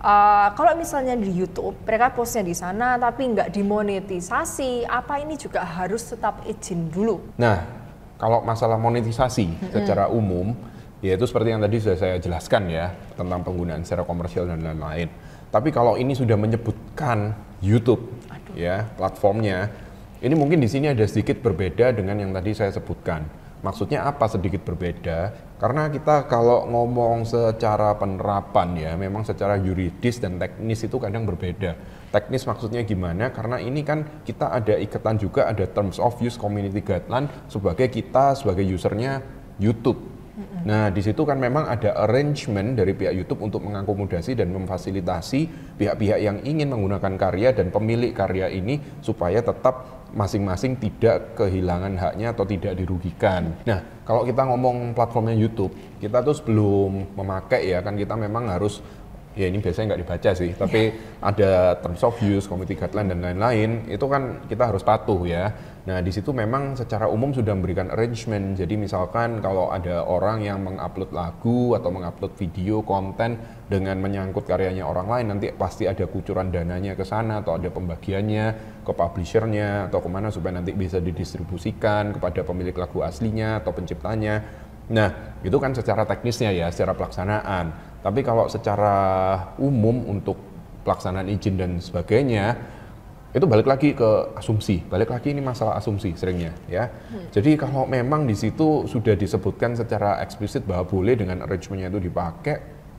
Eh, 0.00 0.48
kalau 0.56 0.72
misalnya 0.80 1.12
di 1.12 1.28
YouTube 1.28 1.76
mereka 1.84 2.08
postnya 2.16 2.40
di 2.40 2.56
sana 2.56 2.96
tapi 2.96 3.36
nggak 3.36 3.52
dimonetisasi, 3.52 4.88
apa 4.88 5.20
ini 5.20 5.36
juga 5.36 5.60
harus 5.60 6.08
tetap 6.08 6.40
izin 6.48 6.88
dulu? 6.88 7.36
Nah, 7.36 7.60
kalau 8.16 8.40
masalah 8.40 8.80
monetisasi 8.80 9.76
secara 9.76 10.08
umum, 10.08 10.56
yaitu 11.04 11.28
seperti 11.28 11.52
yang 11.52 11.60
tadi 11.60 11.76
sudah 11.76 11.98
saya 12.00 12.16
jelaskan 12.16 12.72
ya 12.72 12.96
tentang 13.12 13.44
penggunaan 13.44 13.84
secara 13.84 14.08
komersial 14.08 14.48
dan 14.48 14.64
lain-lain. 14.64 15.12
Tapi 15.52 15.68
kalau 15.68 16.00
ini 16.00 16.16
sudah 16.16 16.36
menyebutkan 16.40 17.36
YouTube, 17.60 18.08
ya 18.56 18.88
platformnya, 18.96 19.68
ini 20.24 20.32
mungkin 20.32 20.64
di 20.64 20.68
sini 20.68 20.96
ada 20.96 21.04
sedikit 21.04 21.44
berbeda 21.44 21.92
dengan 21.92 22.24
yang 22.24 22.32
tadi 22.32 22.56
saya 22.56 22.72
sebutkan. 22.72 23.24
Maksudnya 23.60 24.04
apa 24.04 24.28
sedikit 24.28 24.64
berbeda? 24.64 25.32
Karena 25.56 25.88
kita 25.88 26.28
kalau 26.28 26.68
ngomong 26.68 27.24
secara 27.24 27.96
penerapan 27.96 28.76
ya, 28.76 28.92
memang 28.92 29.24
secara 29.24 29.56
yuridis 29.56 30.20
dan 30.20 30.36
teknis 30.36 30.84
itu 30.84 31.00
kadang 31.00 31.24
berbeda. 31.24 31.72
Teknis 32.12 32.44
maksudnya 32.44 32.84
gimana? 32.84 33.32
Karena 33.32 33.56
ini 33.56 33.80
kan 33.80 34.20
kita 34.20 34.52
ada 34.52 34.76
ikatan 34.76 35.16
juga, 35.16 35.48
ada 35.48 35.64
terms 35.64 35.96
of 35.96 36.12
use 36.20 36.36
community 36.36 36.84
guideline 36.84 37.32
sebagai 37.48 37.88
kita 37.88 38.36
sebagai 38.36 38.68
usernya 38.68 39.24
YouTube. 39.56 40.16
Nah, 40.68 40.92
di 40.92 41.00
situ 41.00 41.24
kan 41.24 41.40
memang 41.40 41.64
ada 41.64 41.96
arrangement 42.04 42.76
dari 42.76 42.92
pihak 42.92 43.16
YouTube 43.16 43.40
untuk 43.40 43.64
mengakomodasi 43.64 44.36
dan 44.36 44.52
memfasilitasi 44.52 45.40
pihak-pihak 45.80 46.20
yang 46.20 46.44
ingin 46.44 46.68
menggunakan 46.68 47.16
karya 47.16 47.56
dan 47.56 47.72
pemilik 47.72 48.12
karya 48.12 48.52
ini 48.52 48.76
supaya 49.00 49.40
tetap 49.40 50.04
masing-masing 50.14 50.78
tidak 50.78 51.34
kehilangan 51.34 51.98
haknya 51.98 52.30
atau 52.30 52.46
tidak 52.46 52.78
dirugikan. 52.78 53.56
Nah, 53.66 53.82
kalau 54.06 54.22
kita 54.22 54.46
ngomong 54.46 54.94
platformnya 54.94 55.34
YouTube, 55.34 55.74
kita 55.98 56.22
tuh 56.22 56.36
sebelum 56.36 57.16
memakai 57.18 57.74
ya 57.74 57.82
kan 57.82 57.98
kita 57.98 58.14
memang 58.14 58.46
harus 58.46 58.78
ya 59.36 59.52
ini 59.52 59.60
biasanya 59.60 59.92
nggak 59.92 60.02
dibaca 60.02 60.30
sih, 60.32 60.50
tapi 60.56 60.90
ada 61.20 61.76
terms 61.84 62.00
of 62.00 62.16
use, 62.24 62.48
community 62.48 62.72
guideline 62.72 63.12
dan 63.12 63.20
lain-lain, 63.20 63.84
itu 63.86 64.06
kan 64.08 64.48
kita 64.48 64.72
harus 64.72 64.80
patuh 64.80 65.28
ya. 65.28 65.52
Nah 65.86 66.02
di 66.02 66.10
situ 66.10 66.32
memang 66.32 66.74
secara 66.74 67.06
umum 67.06 67.30
sudah 67.36 67.52
memberikan 67.52 67.92
arrangement, 67.92 68.56
jadi 68.56 68.74
misalkan 68.74 69.44
kalau 69.44 69.70
ada 69.70 70.02
orang 70.08 70.42
yang 70.42 70.64
mengupload 70.64 71.12
lagu 71.12 71.76
atau 71.76 71.92
mengupload 71.92 72.32
video 72.40 72.80
konten 72.82 73.36
dengan 73.68 74.00
menyangkut 74.00 74.48
karyanya 74.48 74.88
orang 74.88 75.06
lain, 75.06 75.26
nanti 75.36 75.52
pasti 75.52 75.84
ada 75.84 76.08
kucuran 76.08 76.48
dananya 76.48 76.96
ke 76.96 77.04
sana 77.04 77.44
atau 77.44 77.60
ada 77.60 77.68
pembagiannya 77.68 78.44
ke 78.82 78.92
publishernya 78.96 79.92
atau 79.92 80.00
ke 80.00 80.08
mana 80.08 80.32
supaya 80.32 80.58
nanti 80.58 80.72
bisa 80.72 80.96
didistribusikan 80.96 82.16
kepada 82.16 82.40
pemilik 82.40 82.74
lagu 82.74 83.04
aslinya 83.04 83.60
atau 83.60 83.76
penciptanya. 83.76 84.64
Nah, 84.86 85.38
itu 85.42 85.58
kan 85.58 85.74
secara 85.74 86.06
teknisnya 86.06 86.54
ya, 86.54 86.70
secara 86.70 86.94
pelaksanaan. 86.94 87.85
Tapi 88.06 88.22
kalau 88.22 88.46
secara 88.46 88.94
umum 89.58 90.06
untuk 90.06 90.38
pelaksanaan 90.86 91.26
izin 91.26 91.58
dan 91.58 91.82
sebagainya, 91.82 92.54
itu 93.34 93.42
balik 93.50 93.66
lagi 93.66 93.98
ke 93.98 94.30
asumsi. 94.38 94.78
Balik 94.86 95.10
lagi 95.10 95.34
ini 95.34 95.42
masalah 95.42 95.74
asumsi 95.74 96.14
seringnya 96.14 96.54
ya. 96.70 96.86
Hmm. 96.86 97.26
Jadi 97.34 97.58
kalau 97.58 97.82
memang 97.82 98.30
di 98.30 98.38
situ 98.38 98.86
sudah 98.86 99.18
disebutkan 99.18 99.74
secara 99.74 100.22
eksplisit 100.22 100.62
bahwa 100.70 100.86
boleh 100.86 101.18
dengan 101.18 101.42
arrangementnya 101.42 101.90
itu 101.90 102.06
dipakai, 102.06 102.56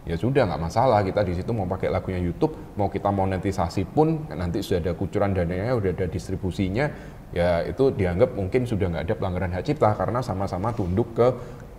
ya 0.07 0.15
sudah 0.15 0.47
nggak 0.47 0.61
masalah 0.63 1.03
kita 1.03 1.23
di 1.27 1.35
situ 1.35 1.51
mau 1.51 1.67
pakai 1.67 1.91
lagunya 1.91 2.23
YouTube 2.23 2.55
mau 2.79 2.87
kita 2.87 3.11
monetisasi 3.11 3.83
pun 3.91 4.23
nanti 4.31 4.63
sudah 4.63 4.79
ada 4.79 4.93
kucuran 4.95 5.35
dananya 5.35 5.75
sudah 5.75 5.91
ada 5.91 6.07
distribusinya 6.07 6.87
ya 7.35 7.67
itu 7.67 7.91
dianggap 7.91 8.31
mungkin 8.31 8.63
sudah 8.63 8.87
nggak 8.87 9.03
ada 9.03 9.15
pelanggaran 9.19 9.51
hak 9.51 9.67
cipta 9.67 9.91
karena 9.99 10.23
sama-sama 10.23 10.71
tunduk 10.71 11.11
ke 11.11 11.27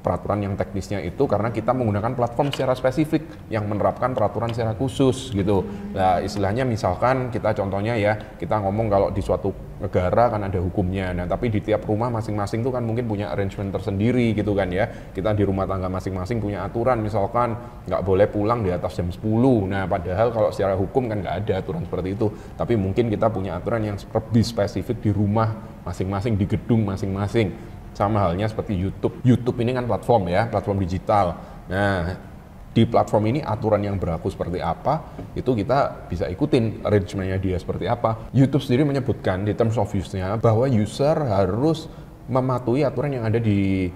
peraturan 0.09 0.41
yang 0.41 0.57
teknisnya 0.57 1.05
itu 1.05 1.29
karena 1.29 1.53
kita 1.53 1.77
menggunakan 1.77 2.17
platform 2.17 2.49
secara 2.49 2.73
spesifik 2.73 3.29
yang 3.53 3.69
menerapkan 3.69 4.17
peraturan 4.17 4.57
secara 4.57 4.73
khusus 4.73 5.37
gitu. 5.37 5.69
Nah, 5.93 6.25
istilahnya 6.25 6.65
misalkan 6.65 7.29
kita 7.29 7.53
contohnya 7.53 7.93
ya, 8.01 8.17
kita 8.41 8.57
ngomong 8.65 8.89
kalau 8.89 9.13
di 9.13 9.21
suatu 9.21 9.53
negara 9.85 10.33
kan 10.33 10.41
ada 10.49 10.57
hukumnya. 10.57 11.13
Nah, 11.13 11.29
tapi 11.29 11.53
di 11.53 11.61
tiap 11.61 11.85
rumah 11.85 12.09
masing-masing 12.09 12.65
tuh 12.65 12.73
kan 12.73 12.81
mungkin 12.81 13.05
punya 13.05 13.29
arrangement 13.37 13.69
tersendiri 13.69 14.33
gitu 14.33 14.57
kan 14.57 14.73
ya. 14.73 14.89
Kita 15.13 15.37
di 15.37 15.45
rumah 15.45 15.69
tangga 15.69 15.93
masing-masing 15.93 16.41
punya 16.41 16.65
aturan 16.65 17.05
misalkan 17.05 17.53
nggak 17.85 18.01
boleh 18.01 18.27
pulang 18.33 18.65
di 18.65 18.73
atas 18.73 18.97
jam 18.97 19.13
10. 19.13 19.21
Nah, 19.69 19.85
padahal 19.85 20.33
kalau 20.33 20.49
secara 20.49 20.73
hukum 20.73 21.13
kan 21.13 21.21
nggak 21.21 21.37
ada 21.45 21.53
aturan 21.61 21.85
seperti 21.85 22.17
itu. 22.17 22.33
Tapi 22.57 22.81
mungkin 22.81 23.13
kita 23.13 23.29
punya 23.29 23.61
aturan 23.61 23.85
yang 23.85 24.01
lebih 24.01 24.43
spesifik 24.43 25.05
di 25.05 25.11
rumah 25.13 25.53
masing-masing, 25.85 26.41
di 26.41 26.49
gedung 26.49 26.89
masing-masing 26.89 27.78
sama 27.99 28.23
halnya 28.23 28.47
seperti 28.47 28.79
YouTube. 28.79 29.19
YouTube 29.27 29.59
ini 29.59 29.75
kan 29.75 29.83
platform 29.91 30.31
ya, 30.31 30.47
platform 30.47 30.79
digital. 30.79 31.35
Nah, 31.67 32.15
di 32.71 32.87
platform 32.87 33.35
ini 33.35 33.41
aturan 33.43 33.83
yang 33.83 33.99
berlaku 33.99 34.31
seperti 34.31 34.63
apa, 34.63 35.19
itu 35.35 35.51
kita 35.51 36.07
bisa 36.07 36.31
ikutin 36.31 36.87
arrangementnya 36.87 37.43
dia 37.43 37.59
seperti 37.59 37.91
apa. 37.91 38.31
YouTube 38.31 38.63
sendiri 38.63 38.87
menyebutkan 38.87 39.43
di 39.43 39.51
terms 39.59 39.75
of 39.75 39.91
use-nya 39.91 40.39
bahwa 40.39 40.71
user 40.71 41.19
harus 41.27 41.91
mematuhi 42.31 42.87
aturan 42.87 43.19
yang 43.19 43.27
ada 43.27 43.43
di 43.43 43.91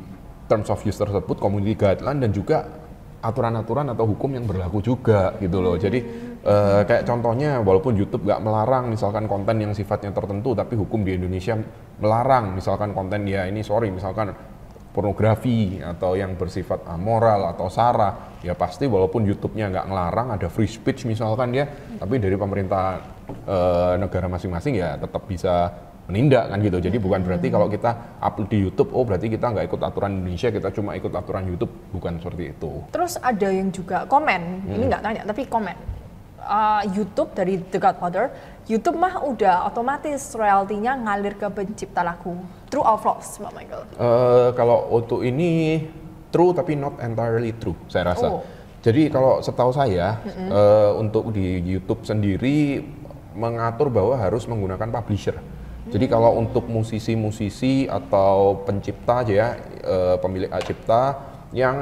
terms 0.51 0.67
of 0.67 0.83
use 0.83 0.99
tersebut, 0.99 1.39
community 1.39 1.79
guideline 1.79 2.19
dan 2.19 2.35
juga 2.35 2.82
aturan-aturan 3.23 3.95
atau 3.95 4.05
hukum 4.05 4.35
yang 4.35 4.45
berlaku 4.45 4.83
juga 4.83 5.39
gitu 5.39 5.63
loh. 5.63 5.79
Jadi 5.79 6.03
uh, 6.43 6.83
kayak 6.83 7.07
contohnya 7.07 7.63
walaupun 7.63 7.95
YouTube 7.95 8.27
nggak 8.27 8.43
melarang 8.43 8.91
misalkan 8.91 9.31
konten 9.31 9.63
yang 9.63 9.73
sifatnya 9.73 10.11
tertentu, 10.11 10.59
tapi 10.59 10.75
hukum 10.75 11.07
di 11.07 11.15
Indonesia 11.15 11.55
melarang 12.03 12.59
misalkan 12.59 12.91
konten 12.91 13.23
ya 13.31 13.47
ini 13.47 13.63
sorry 13.63 13.95
misalkan 13.95 14.35
pornografi 14.93 15.81
atau 15.81 16.13
yang 16.15 16.37
bersifat 16.37 16.85
amoral 16.85 17.49
atau 17.57 17.73
sara 17.73 18.37
ya 18.45 18.53
pasti 18.53 18.85
walaupun 18.85 19.25
YouTube-nya 19.25 19.73
nggak 19.73 19.87
ngelarang 19.89 20.29
ada 20.37 20.53
free 20.53 20.69
speech 20.69 21.09
misalkan 21.09 21.57
ya 21.57 21.65
tapi 21.97 22.21
dari 22.21 22.37
pemerintah 22.37 23.01
e, 23.49 23.57
negara 23.97 24.29
masing-masing 24.29 24.77
ya 24.77 25.01
tetap 25.01 25.25
bisa 25.25 25.73
menindak 26.11 26.51
kan 26.51 26.59
gitu 26.59 26.79
jadi 26.83 26.97
bukan 26.99 27.21
berarti 27.23 27.47
kalau 27.47 27.71
kita 27.71 28.19
upload 28.19 28.49
di 28.51 28.59
YouTube 28.59 28.91
oh 28.91 29.07
berarti 29.07 29.31
kita 29.31 29.55
nggak 29.55 29.71
ikut 29.71 29.81
aturan 29.81 30.19
Indonesia 30.19 30.51
kita 30.51 30.69
cuma 30.75 30.99
ikut 30.99 31.13
aturan 31.15 31.47
YouTube 31.47 31.73
bukan 31.95 32.19
seperti 32.19 32.55
itu 32.59 32.71
terus 32.91 33.17
ada 33.23 33.49
yang 33.49 33.71
juga 33.71 34.05
komen 34.11 34.67
hmm. 34.67 34.75
ini 34.75 34.85
nggak 34.91 35.03
tanya 35.03 35.23
tapi 35.23 35.47
komen 35.47 35.93
uh, 36.47 36.83
YouTube 36.91 37.35
dari 37.35 37.59
The 37.63 37.79
Godfather, 37.79 38.31
YouTube 38.67 38.99
mah 38.99 39.23
udah 39.23 39.67
otomatis 39.67 40.35
royaltinya 40.35 40.99
ngalir 40.99 41.39
ke 41.39 41.47
pencipta 41.51 42.03
lagu. 42.03 42.39
True 42.71 42.83
or 42.83 42.99
false, 42.99 43.39
Mbak 43.39 43.53
Michael? 43.55 43.83
Uh, 43.99 44.49
kalau 44.55 44.91
untuk 44.91 45.23
ini 45.23 45.83
true 46.33 46.57
tapi 46.57 46.79
not 46.79 46.99
entirely 47.03 47.55
true, 47.59 47.77
saya 47.87 48.15
rasa. 48.15 48.27
Oh. 48.31 48.43
Jadi 48.83 49.15
kalau 49.15 49.39
setahu 49.39 49.71
saya 49.71 50.19
mm-hmm. 50.19 50.49
uh, 50.51 50.91
untuk 50.99 51.31
di 51.31 51.63
YouTube 51.63 52.03
sendiri 52.03 52.83
mengatur 53.39 53.89
bahwa 53.89 54.19
harus 54.19 54.45
menggunakan 54.51 54.91
publisher. 54.91 55.39
Jadi 55.91 56.07
kalau 56.07 56.39
untuk 56.39 56.71
musisi-musisi 56.71 57.91
atau 57.91 58.63
pencipta 58.63 59.27
aja 59.27 59.33
ya, 59.35 59.49
uh, 59.83 60.17
pemilik 60.23 60.47
hak 60.47 60.63
cipta 60.63 61.03
yang 61.53 61.77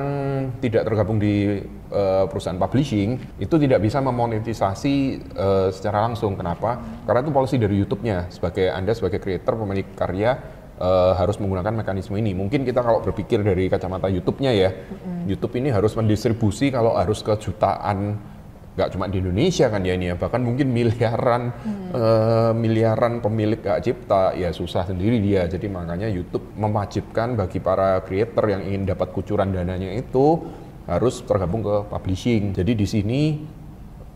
tidak 0.58 0.82
tergabung 0.82 1.22
di 1.22 1.62
uh, 1.94 2.26
perusahaan 2.26 2.58
publishing 2.58 3.38
itu 3.38 3.54
tidak 3.60 3.78
bisa 3.84 4.02
memonetisasi 4.02 4.94
uh, 5.36 5.68
secara 5.70 6.10
langsung. 6.10 6.34
Kenapa? 6.34 6.80
Karena 7.06 7.20
itu 7.22 7.30
polisi 7.30 7.56
dari 7.60 7.78
YouTube-nya. 7.78 8.32
Sebagai 8.34 8.72
Anda 8.72 8.96
sebagai 8.96 9.22
creator 9.22 9.54
pemilik 9.54 9.86
karya 9.94 10.34
uh, 10.80 11.12
harus 11.14 11.38
menggunakan 11.38 11.70
mekanisme 11.84 12.16
ini. 12.18 12.34
Mungkin 12.34 12.66
kita 12.66 12.82
kalau 12.82 13.04
berpikir 13.04 13.44
dari 13.44 13.68
kacamata 13.70 14.10
YouTube-nya 14.10 14.52
ya, 14.56 14.70
mm-hmm. 14.72 15.28
YouTube 15.28 15.54
ini 15.60 15.68
harus 15.70 15.92
mendistribusi 15.94 16.72
kalau 16.72 16.98
harus 16.98 17.20
ke 17.22 17.36
jutaan 17.38 18.18
nggak 18.80 18.96
cuma 18.96 19.12
di 19.12 19.20
Indonesia 19.20 19.68
kan 19.68 19.84
ya 19.84 19.92
ini 19.92 20.08
ya 20.08 20.16
bahkan 20.16 20.40
mungkin 20.40 20.72
miliaran 20.72 21.52
hmm. 21.52 21.88
uh, 21.92 22.52
miliaran 22.56 23.20
pemilik 23.20 23.60
hak 23.60 23.84
cipta 23.84 24.32
ya 24.32 24.48
susah 24.56 24.88
sendiri 24.88 25.20
dia 25.20 25.44
jadi 25.44 25.68
makanya 25.68 26.08
YouTube 26.08 26.56
mewajibkan 26.56 27.36
bagi 27.36 27.60
para 27.60 28.00
creator 28.08 28.48
yang 28.48 28.64
ingin 28.64 28.88
dapat 28.88 29.12
kucuran 29.12 29.52
dananya 29.52 29.92
itu 29.92 30.40
harus 30.88 31.20
tergabung 31.28 31.60
ke 31.60 31.76
publishing 31.92 32.56
jadi 32.56 32.72
di 32.72 32.86
sini 32.88 33.20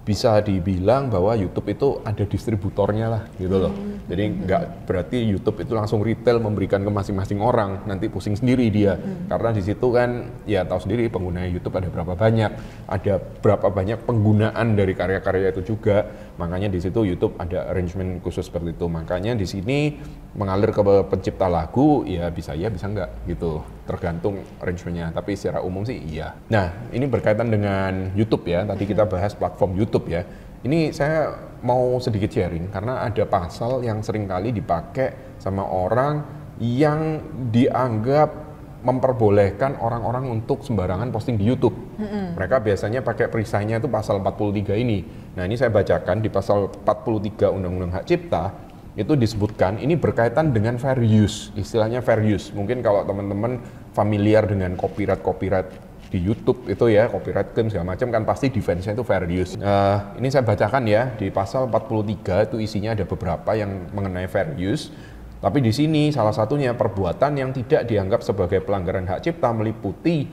bisa 0.05 0.37
dibilang 0.45 1.09
bahwa 1.09 1.33
YouTube 1.33 1.73
itu 1.73 1.89
ada 2.05 2.29
distributornya 2.29 3.07
lah 3.09 3.23
gitu 3.41 3.57
loh. 3.57 3.73
Hmm. 3.73 4.05
Jadi 4.05 4.25
nggak 4.45 4.85
berarti 4.85 5.17
YouTube 5.25 5.65
itu 5.65 5.73
langsung 5.73 6.05
retail 6.05 6.37
memberikan 6.45 6.85
ke 6.85 6.93
masing-masing 6.93 7.41
orang, 7.41 7.89
nanti 7.89 8.13
pusing 8.13 8.37
sendiri 8.37 8.69
dia. 8.69 9.01
Hmm. 9.01 9.33
Karena 9.33 9.57
di 9.57 9.65
situ 9.65 9.87
kan 9.89 10.29
ya 10.45 10.69
tahu 10.69 10.85
sendiri 10.85 11.09
pengguna 11.09 11.49
YouTube 11.49 11.73
ada 11.81 11.89
berapa 11.89 12.13
banyak, 12.13 12.51
ada 12.85 13.15
berapa 13.17 13.73
banyak 13.73 14.05
penggunaan 14.05 14.77
dari 14.77 14.93
karya-karya 14.93 15.57
itu 15.57 15.73
juga. 15.73 16.05
Makanya 16.37 16.69
di 16.69 16.85
situ 16.85 17.01
YouTube 17.01 17.41
ada 17.41 17.73
arrangement 17.73 18.21
khusus 18.21 18.45
seperti 18.45 18.77
itu. 18.77 18.85
Makanya 18.85 19.33
di 19.33 19.49
sini 19.49 19.97
mengalir 20.35 20.75
ke 20.75 20.83
pencipta 21.07 21.47
lagu 21.47 22.03
ya 22.03 22.27
bisa 22.29 22.59
ya 22.59 22.67
bisa 22.67 22.91
enggak 22.91 23.11
gitu 23.31 23.63
tergantung 23.87 24.43
arrangementnya 24.59 25.15
tapi 25.15 25.39
secara 25.39 25.63
umum 25.63 25.87
sih 25.87 25.95
iya 25.95 26.35
nah 26.51 26.75
ini 26.91 27.07
berkaitan 27.07 27.49
dengan 27.55 28.11
YouTube 28.19 28.51
ya 28.51 28.67
tadi 28.67 28.83
kita 28.83 29.07
bahas 29.07 29.33
platform 29.39 29.79
YouTube 29.79 30.11
ya 30.11 30.27
ini 30.67 30.91
saya 30.91 31.31
mau 31.63 32.03
sedikit 32.03 32.29
sharing 32.35 32.73
karena 32.75 33.07
ada 33.07 33.25
pasal 33.31 33.87
yang 33.87 34.03
sering 34.03 34.27
kali 34.27 34.51
dipakai 34.51 35.39
sama 35.39 35.63
orang 35.63 36.25
yang 36.59 37.23
dianggap 37.55 38.45
memperbolehkan 38.85 39.81
orang-orang 39.81 40.29
untuk 40.29 40.61
sembarangan 40.61 41.09
posting 41.09 41.41
di 41.41 41.49
YouTube. 41.49 41.73
Mm-hmm. 41.97 42.37
Mereka 42.37 42.57
biasanya 42.61 43.01
pakai 43.01 43.33
perisainya 43.33 43.81
itu 43.81 43.89
pasal 43.89 44.21
43 44.21 44.77
ini. 44.77 45.01
Nah, 45.41 45.49
ini 45.49 45.57
saya 45.57 45.73
bacakan 45.73 46.21
di 46.21 46.29
pasal 46.29 46.69
43 46.85 47.49
Undang-Undang 47.49 47.93
Hak 47.97 48.05
Cipta 48.05 48.53
itu 48.95 49.19
disebutkan 49.19 49.83
ini 49.83 49.99
berkaitan 49.99 50.55
dengan 50.55 50.79
fair 50.79 51.03
use, 51.03 51.51
istilahnya 51.59 51.99
fair 51.99 52.23
use. 52.23 52.55
Mungkin 52.55 52.79
kalau 52.79 53.03
teman-teman 53.03 53.59
familiar 53.91 54.47
dengan 54.47 54.79
copyright-copyright 54.79 55.69
di 56.15 56.23
YouTube 56.23 56.71
itu 56.71 56.95
ya, 56.95 57.11
copyright 57.11 57.51
claim 57.59 57.67
segala 57.67 57.99
macam 57.99 58.15
kan 58.15 58.23
pasti 58.23 58.55
defense-nya 58.55 58.95
itu 58.95 59.03
fair 59.03 59.27
use. 59.27 59.59
Uh, 59.59 60.15
ini 60.23 60.31
saya 60.31 60.47
bacakan 60.47 60.87
ya 60.87 61.11
di 61.19 61.27
pasal 61.35 61.67
43 61.67 62.55
itu 62.55 62.57
isinya 62.63 62.95
ada 62.95 63.03
beberapa 63.03 63.51
yang 63.59 63.91
mengenai 63.91 64.31
fair 64.31 64.55
use. 64.55 64.95
Tapi 65.43 65.59
di 65.59 65.75
sini 65.75 66.15
salah 66.15 66.33
satunya 66.33 66.73
perbuatan 66.73 67.35
yang 67.35 67.51
tidak 67.51 67.91
dianggap 67.91 68.23
sebagai 68.23 68.63
pelanggaran 68.63 69.11
hak 69.11 69.27
cipta 69.27 69.51
meliputi 69.51 70.25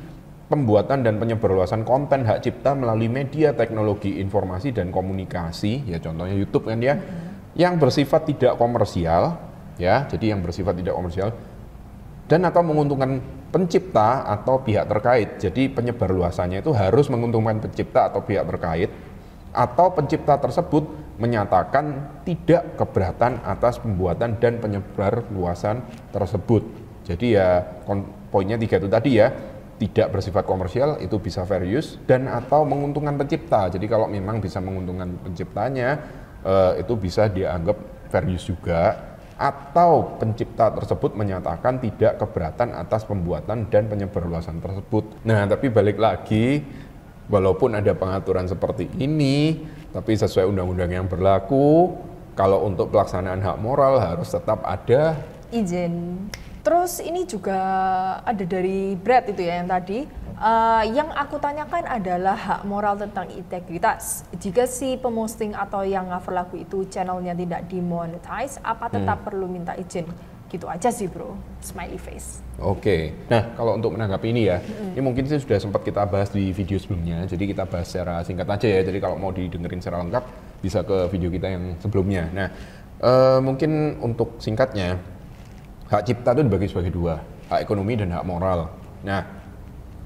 pembuatan 0.48 1.02
dan 1.02 1.18
penyebarluasan 1.18 1.82
konten 1.82 2.30
hak 2.30 2.46
cipta 2.46 2.78
melalui 2.78 3.10
media 3.10 3.58
teknologi 3.58 4.22
informasi 4.22 4.70
dan 4.70 4.94
komunikasi, 4.94 5.90
ya 5.90 5.98
contohnya 5.98 6.38
YouTube 6.38 6.70
kan 6.70 6.78
ya. 6.78 6.94
Mm 6.94 7.02
-hmm 7.02 7.31
yang 7.58 7.76
bersifat 7.76 8.28
tidak 8.28 8.56
komersial, 8.56 9.38
ya, 9.76 10.08
jadi 10.08 10.36
yang 10.36 10.40
bersifat 10.46 10.78
tidak 10.78 10.96
komersial 10.96 11.30
dan 12.32 12.48
atau 12.48 12.64
menguntungkan 12.64 13.20
pencipta 13.52 14.24
atau 14.24 14.64
pihak 14.64 14.88
terkait. 14.88 15.30
Jadi 15.44 15.68
penyebar 15.68 16.08
luasannya 16.16 16.64
itu 16.64 16.72
harus 16.72 17.12
menguntungkan 17.12 17.60
pencipta 17.60 18.08
atau 18.08 18.24
pihak 18.24 18.48
terkait 18.48 18.88
atau 19.52 19.92
pencipta 19.92 20.40
tersebut 20.40 20.88
menyatakan 21.20 22.08
tidak 22.24 22.80
keberatan 22.80 23.44
atas 23.44 23.84
pembuatan 23.84 24.40
dan 24.40 24.64
penyebar 24.64 25.28
luasan 25.36 25.84
tersebut. 26.16 26.64
Jadi 27.04 27.36
ya 27.36 27.60
poinnya 28.32 28.56
tiga 28.56 28.80
itu 28.80 28.88
tadi 28.88 29.20
ya, 29.20 29.28
tidak 29.76 30.16
bersifat 30.16 30.48
komersial 30.48 31.04
itu 31.04 31.20
bisa 31.20 31.44
fair 31.44 31.68
dan 32.08 32.32
atau 32.32 32.64
menguntungkan 32.64 33.20
pencipta. 33.20 33.68
Jadi 33.68 33.92
kalau 33.92 34.08
memang 34.08 34.40
bisa 34.40 34.64
menguntungkan 34.64 35.20
penciptanya 35.20 36.00
eh, 36.46 36.82
itu 36.82 36.94
bisa 36.98 37.30
dianggap 37.32 37.78
fair 38.12 38.28
use 38.28 38.52
juga 38.52 39.12
atau 39.42 40.22
pencipta 40.22 40.70
tersebut 40.70 41.18
menyatakan 41.18 41.82
tidak 41.82 42.22
keberatan 42.22 42.78
atas 42.78 43.02
pembuatan 43.10 43.66
dan 43.74 43.90
penyebarluasan 43.90 44.62
tersebut. 44.62 45.26
Nah, 45.26 45.50
tapi 45.50 45.74
balik 45.74 45.98
lagi, 45.98 46.62
walaupun 47.26 47.74
ada 47.74 47.90
pengaturan 47.98 48.46
seperti 48.46 48.86
ini, 49.02 49.66
tapi 49.90 50.14
sesuai 50.14 50.46
undang-undang 50.46 50.94
yang 50.94 51.08
berlaku, 51.10 51.98
kalau 52.38 52.70
untuk 52.70 52.94
pelaksanaan 52.94 53.42
hak 53.42 53.58
moral 53.58 53.98
harus 53.98 54.30
tetap 54.30 54.62
ada 54.62 55.18
izin. 55.50 56.30
Terus 56.62 57.02
ini 57.02 57.26
juga 57.26 57.60
ada 58.22 58.44
dari 58.46 58.94
Brad 58.94 59.30
itu 59.30 59.42
ya 59.42 59.62
yang 59.62 59.70
tadi 59.70 60.22
Uh, 60.42 60.82
yang 60.90 61.14
aku 61.14 61.38
tanyakan 61.38 61.86
adalah 61.86 62.34
hak 62.34 62.62
moral 62.66 62.98
tentang 62.98 63.30
integritas. 63.30 64.26
Jika 64.42 64.66
si 64.66 64.98
pemosting 64.98 65.54
atau 65.54 65.86
yang 65.86 66.10
cover 66.10 66.34
lagu 66.34 66.58
itu 66.58 66.82
channelnya 66.90 67.38
tidak 67.38 67.70
dimonetize, 67.70 68.58
apa 68.66 68.90
tetap 68.90 69.22
hmm. 69.22 69.26
perlu 69.30 69.46
minta 69.46 69.78
izin? 69.78 70.10
Gitu 70.50 70.66
aja 70.66 70.90
sih 70.90 71.06
bro, 71.06 71.38
smiley 71.62 72.02
face. 72.02 72.42
Oke, 72.58 72.82
okay. 72.82 73.02
nah 73.30 73.54
kalau 73.54 73.78
untuk 73.78 73.94
menanggapi 73.94 74.34
ini 74.34 74.50
ya, 74.50 74.58
hmm. 74.58 74.98
ini 74.98 75.02
mungkin 75.06 75.30
sih 75.30 75.38
sudah 75.38 75.62
sempat 75.62 75.86
kita 75.86 76.10
bahas 76.10 76.34
di 76.34 76.50
video 76.50 76.82
sebelumnya, 76.82 77.22
jadi 77.30 77.44
kita 77.46 77.64
bahas 77.70 77.86
secara 77.86 78.26
singkat 78.26 78.50
aja 78.50 78.66
ya, 78.66 78.82
jadi 78.82 78.98
kalau 78.98 79.22
mau 79.22 79.30
didengerin 79.30 79.78
secara 79.78 80.02
lengkap 80.02 80.26
bisa 80.66 80.82
ke 80.82 81.06
video 81.14 81.30
kita 81.30 81.54
yang 81.54 81.78
sebelumnya. 81.78 82.26
Nah, 82.34 82.48
uh, 82.98 83.38
mungkin 83.46 84.02
untuk 84.02 84.42
singkatnya, 84.42 84.98
hak 85.92 86.02
cipta 86.08 86.32
itu 86.32 86.42
dibagi 86.48 86.68
sebagai 86.72 86.96
dua, 86.96 87.20
hak 87.52 87.60
ekonomi 87.68 88.00
dan 88.00 88.16
hak 88.16 88.24
moral. 88.24 88.72
Nah, 89.04 89.22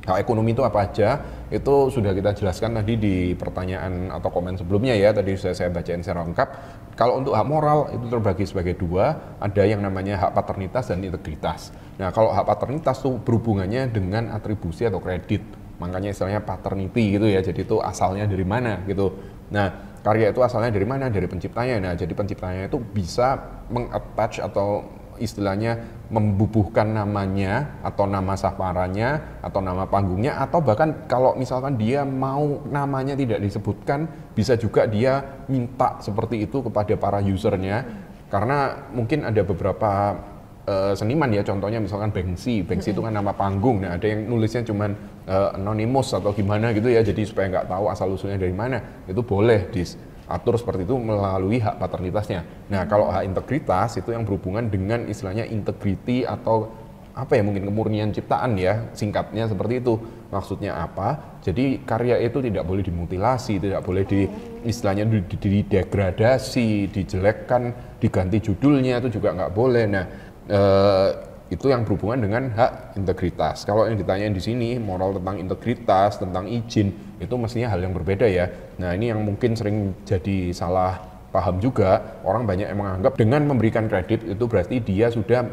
hak 0.09 0.17
ekonomi 0.17 0.57
itu 0.57 0.65
apa 0.65 0.89
aja? 0.89 1.21
Itu 1.53 1.93
sudah 1.93 2.09
kita 2.09 2.33
jelaskan 2.33 2.73
tadi 2.81 2.97
di 2.97 3.15
pertanyaan 3.37 4.09
atau 4.09 4.33
komen 4.33 4.57
sebelumnya 4.57 4.97
ya 4.97 5.13
tadi 5.13 5.37
sudah 5.37 5.53
saya 5.53 5.69
bacain 5.69 6.01
secara 6.01 6.25
lengkap. 6.25 6.49
Kalau 6.97 7.21
untuk 7.21 7.37
hak 7.37 7.45
moral 7.45 7.93
itu 7.93 8.05
terbagi 8.09 8.49
sebagai 8.49 8.73
dua. 8.81 9.37
Ada 9.37 9.61
yang 9.61 9.85
namanya 9.85 10.17
hak 10.25 10.31
paternitas 10.33 10.89
dan 10.89 11.05
integritas. 11.05 11.69
Nah 12.01 12.09
kalau 12.09 12.33
hak 12.33 12.49
paternitas 12.49 13.05
itu 13.05 13.21
berhubungannya 13.21 13.93
dengan 13.93 14.33
atribusi 14.33 14.89
atau 14.89 14.97
kredit. 14.97 15.45
Makanya 15.77 16.15
istilahnya 16.15 16.41
paternity 16.41 17.19
gitu 17.19 17.27
ya 17.29 17.43
jadi 17.45 17.61
itu 17.61 17.77
asalnya 17.77 18.25
dari 18.25 18.47
mana 18.47 18.81
gitu. 18.89 19.13
Nah 19.53 19.99
karya 20.01 20.33
itu 20.33 20.41
asalnya 20.41 20.73
dari 20.73 20.87
mana? 20.87 21.13
Dari 21.13 21.29
penciptanya. 21.29 21.77
Nah 21.77 21.93
jadi 21.93 22.09
penciptanya 22.15 22.71
itu 22.71 22.81
bisa 22.81 23.37
mengattach 23.69 24.41
atau 24.41 24.87
istilahnya 25.17 25.81
membubuhkan 26.11 26.93
namanya 26.93 27.81
atau 27.81 28.05
nama 28.05 28.37
saparanya 28.37 29.39
atau 29.41 29.59
nama 29.59 29.89
panggungnya 29.89 30.37
atau 30.37 30.61
bahkan 30.61 31.07
kalau 31.09 31.33
misalkan 31.33 31.75
dia 31.75 32.05
mau 32.05 32.61
namanya 32.69 33.17
tidak 33.17 33.41
disebutkan 33.41 34.05
bisa 34.37 34.53
juga 34.55 34.85
dia 34.85 35.43
minta 35.49 35.97
seperti 35.99 36.45
itu 36.45 36.61
kepada 36.65 36.93
para 36.95 37.19
usernya. 37.23 38.05
Karena 38.25 38.89
mungkin 38.91 39.21
ada 39.23 39.45
beberapa 39.45 40.17
uh, 40.65 40.93
seniman 40.97 41.29
ya 41.31 41.45
contohnya 41.45 41.77
misalkan 41.79 42.09
Banksy. 42.09 42.65
Banksy 42.65 42.91
itu 42.91 43.01
kan 43.01 43.13
nama 43.13 43.31
panggung. 43.31 43.85
Nah 43.85 43.95
ada 43.95 44.05
yang 44.05 44.25
nulisnya 44.25 44.65
cuman 44.65 44.91
uh, 45.29 45.55
anonymous 45.55 46.11
atau 46.13 46.33
gimana 46.33 46.73
gitu 46.73 46.89
ya. 46.89 47.05
Jadi 47.05 47.25
supaya 47.25 47.49
nggak 47.53 47.69
tahu 47.69 47.85
asal 47.89 48.11
usulnya 48.11 48.41
dari 48.41 48.53
mana 48.53 49.05
itu 49.05 49.21
boleh 49.21 49.69
dis 49.69 49.95
atur 50.25 50.57
seperti 50.57 50.85
itu 50.85 50.97
melalui 50.97 51.61
hak 51.61 51.77
paternitasnya. 51.77 52.69
Nah, 52.69 52.89
kalau 52.89 53.09
hak 53.13 53.25
integritas 53.25 53.97
itu 53.97 54.09
yang 54.09 54.25
berhubungan 54.25 54.65
dengan 54.69 55.05
istilahnya 55.05 55.45
integriti 55.45 56.25
atau 56.25 56.85
apa 57.15 57.39
ya 57.39 57.47
mungkin 57.47 57.63
kemurnian 57.63 58.11
ciptaan 58.11 58.59
ya 58.59 58.91
singkatnya 58.91 59.47
seperti 59.47 59.79
itu. 59.79 59.95
Maksudnya 60.33 60.75
apa? 60.75 61.39
Jadi 61.39 61.85
karya 61.87 62.19
itu 62.19 62.43
tidak 62.43 62.67
boleh 62.67 62.83
dimutilasi 62.83 63.61
tidak 63.61 63.87
boleh 63.87 64.03
di 64.03 64.27
istilahnya 64.67 65.07
didegradasi 65.07 66.91
dijelekkan 66.91 67.71
diganti 68.03 68.43
judulnya 68.43 68.99
itu 68.99 69.21
juga 69.21 69.31
nggak 69.31 69.51
boleh. 69.55 69.85
Nah 69.87 70.05
eh, 70.51 71.09
itu 71.53 71.69
yang 71.69 71.85
berhubungan 71.85 72.25
dengan 72.25 72.43
hak 72.57 72.97
integritas. 72.97 73.69
Kalau 73.69 73.85
yang 73.85 74.01
ditanyain 74.01 74.33
di 74.33 74.41
sini 74.41 74.81
moral 74.81 75.13
tentang 75.13 75.37
integritas, 75.37 76.17
tentang 76.17 76.49
izin, 76.49 76.89
itu 77.21 77.33
mestinya 77.37 77.69
hal 77.69 77.85
yang 77.85 77.93
berbeda 77.93 78.25
ya. 78.25 78.49
Nah 78.81 78.97
ini 78.97 79.13
yang 79.13 79.21
mungkin 79.21 79.53
sering 79.53 79.93
jadi 80.09 80.49
salah 80.51 80.97
paham 81.29 81.61
juga. 81.61 82.21
Orang 82.25 82.49
banyak 82.49 82.65
yang 82.65 82.79
menganggap 82.81 83.13
dengan 83.13 83.45
memberikan 83.45 83.85
kredit 83.85 84.25
itu 84.25 84.43
berarti 84.49 84.81
dia 84.81 85.13
sudah 85.13 85.45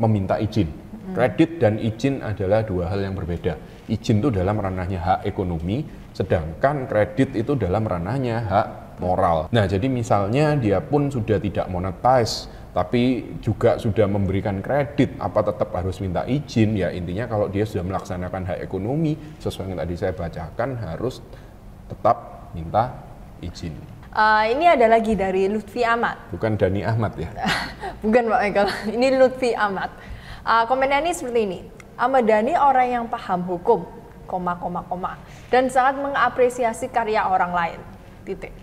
meminta 0.00 0.40
izin. 0.40 0.88
Kredit 1.12 1.60
dan 1.60 1.80
izin 1.80 2.20
adalah 2.20 2.64
dua 2.64 2.88
hal 2.92 3.00
yang 3.00 3.16
berbeda. 3.16 3.56
Izin 3.88 4.20
itu 4.20 4.28
dalam 4.28 4.60
ranahnya 4.60 5.00
hak 5.00 5.20
ekonomi, 5.24 5.84
sedangkan 6.12 6.84
kredit 6.84 7.32
itu 7.32 7.56
dalam 7.56 7.84
ranahnya 7.84 8.44
hak 8.44 8.66
moral. 9.00 9.48
Nah 9.48 9.64
jadi 9.64 9.88
misalnya 9.88 10.52
dia 10.58 10.84
pun 10.84 11.08
sudah 11.08 11.40
tidak 11.40 11.66
monetize 11.72 12.50
tapi 12.78 13.26
juga 13.42 13.74
sudah 13.74 14.06
memberikan 14.06 14.62
kredit, 14.62 15.18
apa 15.18 15.42
tetap 15.42 15.74
harus 15.74 15.98
minta 15.98 16.22
izin? 16.30 16.78
Ya 16.78 16.94
intinya 16.94 17.26
kalau 17.26 17.50
dia 17.50 17.66
sudah 17.66 17.82
melaksanakan 17.82 18.46
hak 18.54 18.62
ekonomi 18.62 19.18
sesuai 19.42 19.74
yang 19.74 19.82
tadi 19.82 19.94
saya 19.98 20.14
bacakan 20.14 20.78
harus 20.78 21.18
tetap 21.90 22.46
minta 22.54 22.94
izin. 23.42 23.74
Uh, 24.14 24.46
ini 24.54 24.70
ada 24.70 24.86
lagi 24.86 25.18
dari 25.18 25.50
Lutfi 25.50 25.82
Ahmad. 25.82 26.30
Bukan 26.30 26.54
Dani 26.54 26.86
Ahmad 26.86 27.18
ya? 27.18 27.34
Bukan 28.06 28.30
Pak 28.30 28.40
Michael, 28.46 28.68
ini 28.94 29.08
Lutfi 29.18 29.58
Ahmad. 29.58 29.90
Uh, 30.46 30.62
komennya 30.70 31.02
ini 31.02 31.10
seperti 31.10 31.40
ini. 31.50 31.60
Ahmad 31.98 32.30
Dhani 32.30 32.54
orang 32.54 32.88
yang 32.94 33.04
paham 33.10 33.42
hukum, 33.42 33.90
koma 34.30 34.54
koma 34.54 34.86
koma, 34.86 35.18
dan 35.50 35.66
sangat 35.66 35.98
mengapresiasi 35.98 36.94
karya 36.94 37.26
orang 37.26 37.50
lain. 37.50 37.80
Titik. 38.22 38.54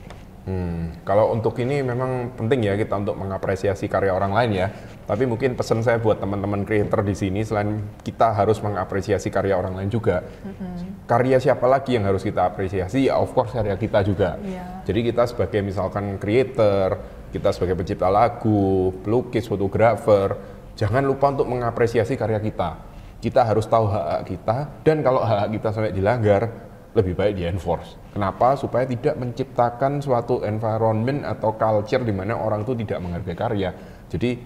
Hmm, 0.46 0.94
kalau 1.02 1.34
untuk 1.34 1.58
ini 1.58 1.82
memang 1.82 2.38
penting 2.38 2.70
ya 2.70 2.78
kita 2.78 3.02
untuk 3.02 3.18
mengapresiasi 3.18 3.90
karya 3.90 4.14
orang 4.14 4.30
lain 4.30 4.52
ya. 4.54 4.68
Tapi 5.10 5.26
mungkin 5.26 5.58
pesan 5.58 5.82
saya 5.82 5.98
buat 5.98 6.22
teman-teman 6.22 6.62
creator 6.62 7.02
di 7.02 7.18
sini 7.18 7.42
selain 7.42 7.82
kita 8.06 8.30
harus 8.30 8.62
mengapresiasi 8.62 9.34
karya 9.34 9.58
orang 9.58 9.74
lain 9.74 9.90
juga. 9.90 10.22
Mm-hmm. 10.22 11.10
Karya 11.10 11.38
siapa 11.42 11.66
lagi 11.66 11.98
yang 11.98 12.06
harus 12.06 12.22
kita 12.22 12.46
apresiasi? 12.46 13.10
Ya 13.10 13.18
of 13.18 13.34
course 13.34 13.58
karya 13.58 13.74
kita 13.74 14.06
juga. 14.06 14.38
Yeah. 14.46 14.86
Jadi 14.86 15.10
kita 15.10 15.26
sebagai 15.26 15.66
misalkan 15.66 16.22
creator, 16.22 17.02
kita 17.34 17.50
sebagai 17.50 17.82
pencipta 17.82 18.14
lagu, 18.14 18.94
pelukis, 19.02 19.50
fotografer, 19.50 20.38
jangan 20.78 21.02
lupa 21.02 21.34
untuk 21.34 21.50
mengapresiasi 21.50 22.14
karya 22.14 22.38
kita. 22.38 22.94
Kita 23.18 23.42
harus 23.42 23.66
tahu 23.66 23.90
hak-hak 23.90 24.22
kita 24.30 24.58
dan 24.86 25.02
kalau 25.02 25.26
hak-hak 25.26 25.58
kita 25.58 25.68
sampai 25.74 25.90
dilanggar, 25.90 26.54
lebih 26.96 27.14
baik 27.14 27.34
di 27.36 27.44
enforce. 27.44 28.00
Kenapa? 28.16 28.56
Supaya 28.56 28.88
tidak 28.88 29.20
menciptakan 29.20 30.00
suatu 30.00 30.42
environment 30.48 31.28
atau 31.28 31.54
culture 31.60 32.02
di 32.02 32.16
mana 32.16 32.40
orang 32.40 32.64
itu 32.64 32.74
tidak 32.80 33.04
menghargai 33.04 33.36
karya. 33.36 33.70
Jadi 34.08 34.40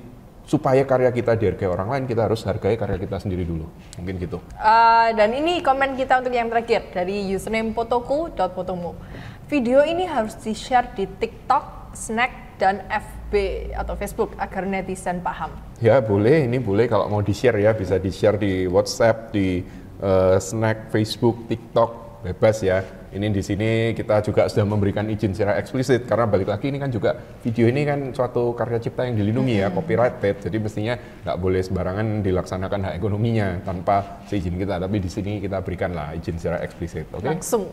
supaya 0.50 0.82
karya 0.82 1.14
kita 1.14 1.38
dihargai 1.38 1.70
orang 1.70 1.94
lain, 1.94 2.04
kita 2.10 2.26
harus 2.26 2.42
hargai 2.42 2.74
karya 2.74 2.98
kita 2.98 3.22
sendiri 3.22 3.46
dulu. 3.46 3.70
Mungkin 4.02 4.18
gitu. 4.18 4.42
Uh, 4.58 5.14
dan 5.14 5.30
ini 5.38 5.62
komen 5.62 5.94
kita 5.94 6.26
untuk 6.26 6.34
yang 6.34 6.50
terakhir 6.50 6.90
dari 6.90 7.30
username 7.30 7.78
fotoku.fotomu. 7.78 8.98
Video 9.46 9.86
ini 9.86 10.10
harus 10.10 10.34
di-share 10.42 10.90
di 10.98 11.06
TikTok, 11.06 11.94
Snack, 11.94 12.58
dan 12.58 12.82
FB 12.90 13.34
atau 13.78 13.94
Facebook 13.94 14.34
agar 14.42 14.66
netizen 14.66 15.22
paham. 15.22 15.54
Ya 15.80 16.02
boleh, 16.02 16.50
ini 16.50 16.58
boleh 16.58 16.90
kalau 16.90 17.06
mau 17.08 17.22
di-share 17.22 17.62
ya, 17.62 17.78
bisa 17.78 18.02
di-share 18.02 18.42
di 18.42 18.66
WhatsApp, 18.66 19.30
di 19.30 19.62
uh, 20.02 20.42
Snack, 20.42 20.90
Facebook, 20.90 21.46
TikTok, 21.46 22.09
bebas 22.24 22.60
ya. 22.64 22.84
Ini 23.10 23.26
di 23.34 23.42
sini 23.42 23.98
kita 23.98 24.22
juga 24.22 24.46
sudah 24.46 24.66
memberikan 24.70 25.08
izin 25.10 25.34
secara 25.34 25.58
eksplisit 25.58 26.06
karena 26.06 26.30
balik 26.30 26.52
lagi 26.52 26.70
ini 26.70 26.78
kan 26.78 26.94
juga 26.94 27.18
video 27.42 27.66
ini 27.66 27.82
kan 27.82 28.14
suatu 28.14 28.54
karya 28.54 28.78
cipta 28.78 29.10
yang 29.10 29.18
dilindungi 29.18 29.66
ya, 29.66 29.74
copyrighted. 29.74 30.46
Jadi 30.46 30.58
mestinya 30.62 30.94
nggak 31.26 31.38
boleh 31.42 31.62
sembarangan 31.64 32.22
dilaksanakan 32.22 32.80
hak 32.86 32.94
ekonominya 33.02 33.48
tanpa 33.66 34.22
seizin 34.30 34.60
kita. 34.62 34.78
Tapi 34.78 35.02
di 35.02 35.10
sini 35.10 35.42
kita 35.42 35.64
berikanlah 35.66 36.14
izin 36.20 36.38
secara 36.38 36.62
eksplisit. 36.62 37.10
Oke? 37.10 37.26
Okay? 37.26 37.30
Langsung 37.34 37.64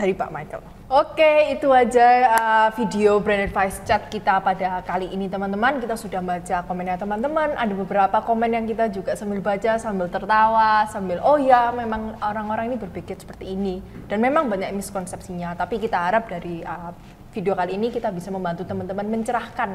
dari 0.00 0.16
Pak 0.16 0.32
Michael. 0.32 0.64
Oke, 0.90 1.54
itu 1.54 1.68
aja 1.70 2.34
uh, 2.34 2.68
video 2.74 3.20
brand 3.20 3.46
advice 3.46 3.78
chat 3.84 4.08
kita 4.08 4.40
pada 4.42 4.80
kali 4.82 5.12
ini 5.12 5.28
teman-teman. 5.28 5.78
Kita 5.78 5.94
sudah 5.94 6.18
baca 6.24 6.66
komennya 6.66 6.98
teman-teman. 6.98 7.54
Ada 7.54 7.76
beberapa 7.76 8.18
komen 8.24 8.50
yang 8.50 8.64
kita 8.64 8.88
juga 8.88 9.14
sambil 9.14 9.38
baca, 9.44 9.76
sambil 9.78 10.08
tertawa, 10.10 10.88
sambil 10.88 11.20
oh 11.22 11.38
ya 11.38 11.70
memang 11.70 12.16
orang-orang 12.24 12.74
ini 12.74 12.76
berpikir 12.80 13.20
seperti 13.20 13.52
ini. 13.54 13.84
Dan 14.08 14.18
memang 14.24 14.48
banyak 14.48 14.72
miskonsepsinya. 14.74 15.54
Tapi 15.54 15.78
kita 15.78 16.00
harap 16.00 16.26
dari 16.26 16.64
uh, 16.64 16.90
video 17.30 17.54
kali 17.54 17.78
ini 17.78 17.94
kita 17.94 18.10
bisa 18.10 18.34
membantu 18.34 18.66
teman-teman 18.66 19.06
mencerahkan 19.06 19.70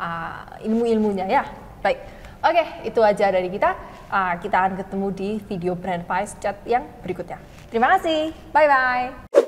uh, 0.00 0.58
ilmu-ilmunya 0.64 1.30
ya. 1.30 1.46
Baik. 1.84 2.02
Oke, 2.38 2.86
itu 2.86 2.98
aja 3.02 3.30
dari 3.34 3.50
kita. 3.50 3.74
Uh, 4.10 4.34
kita 4.42 4.56
akan 4.58 4.74
ketemu 4.78 5.06
di 5.14 5.30
video 5.46 5.74
Brand 5.74 6.06
Vice 6.06 6.34
Chat 6.38 6.62
yang 6.66 6.86
berikutnya. 7.02 7.38
Terima 7.70 7.94
kasih. 7.98 8.30
Bye-bye. 8.50 9.46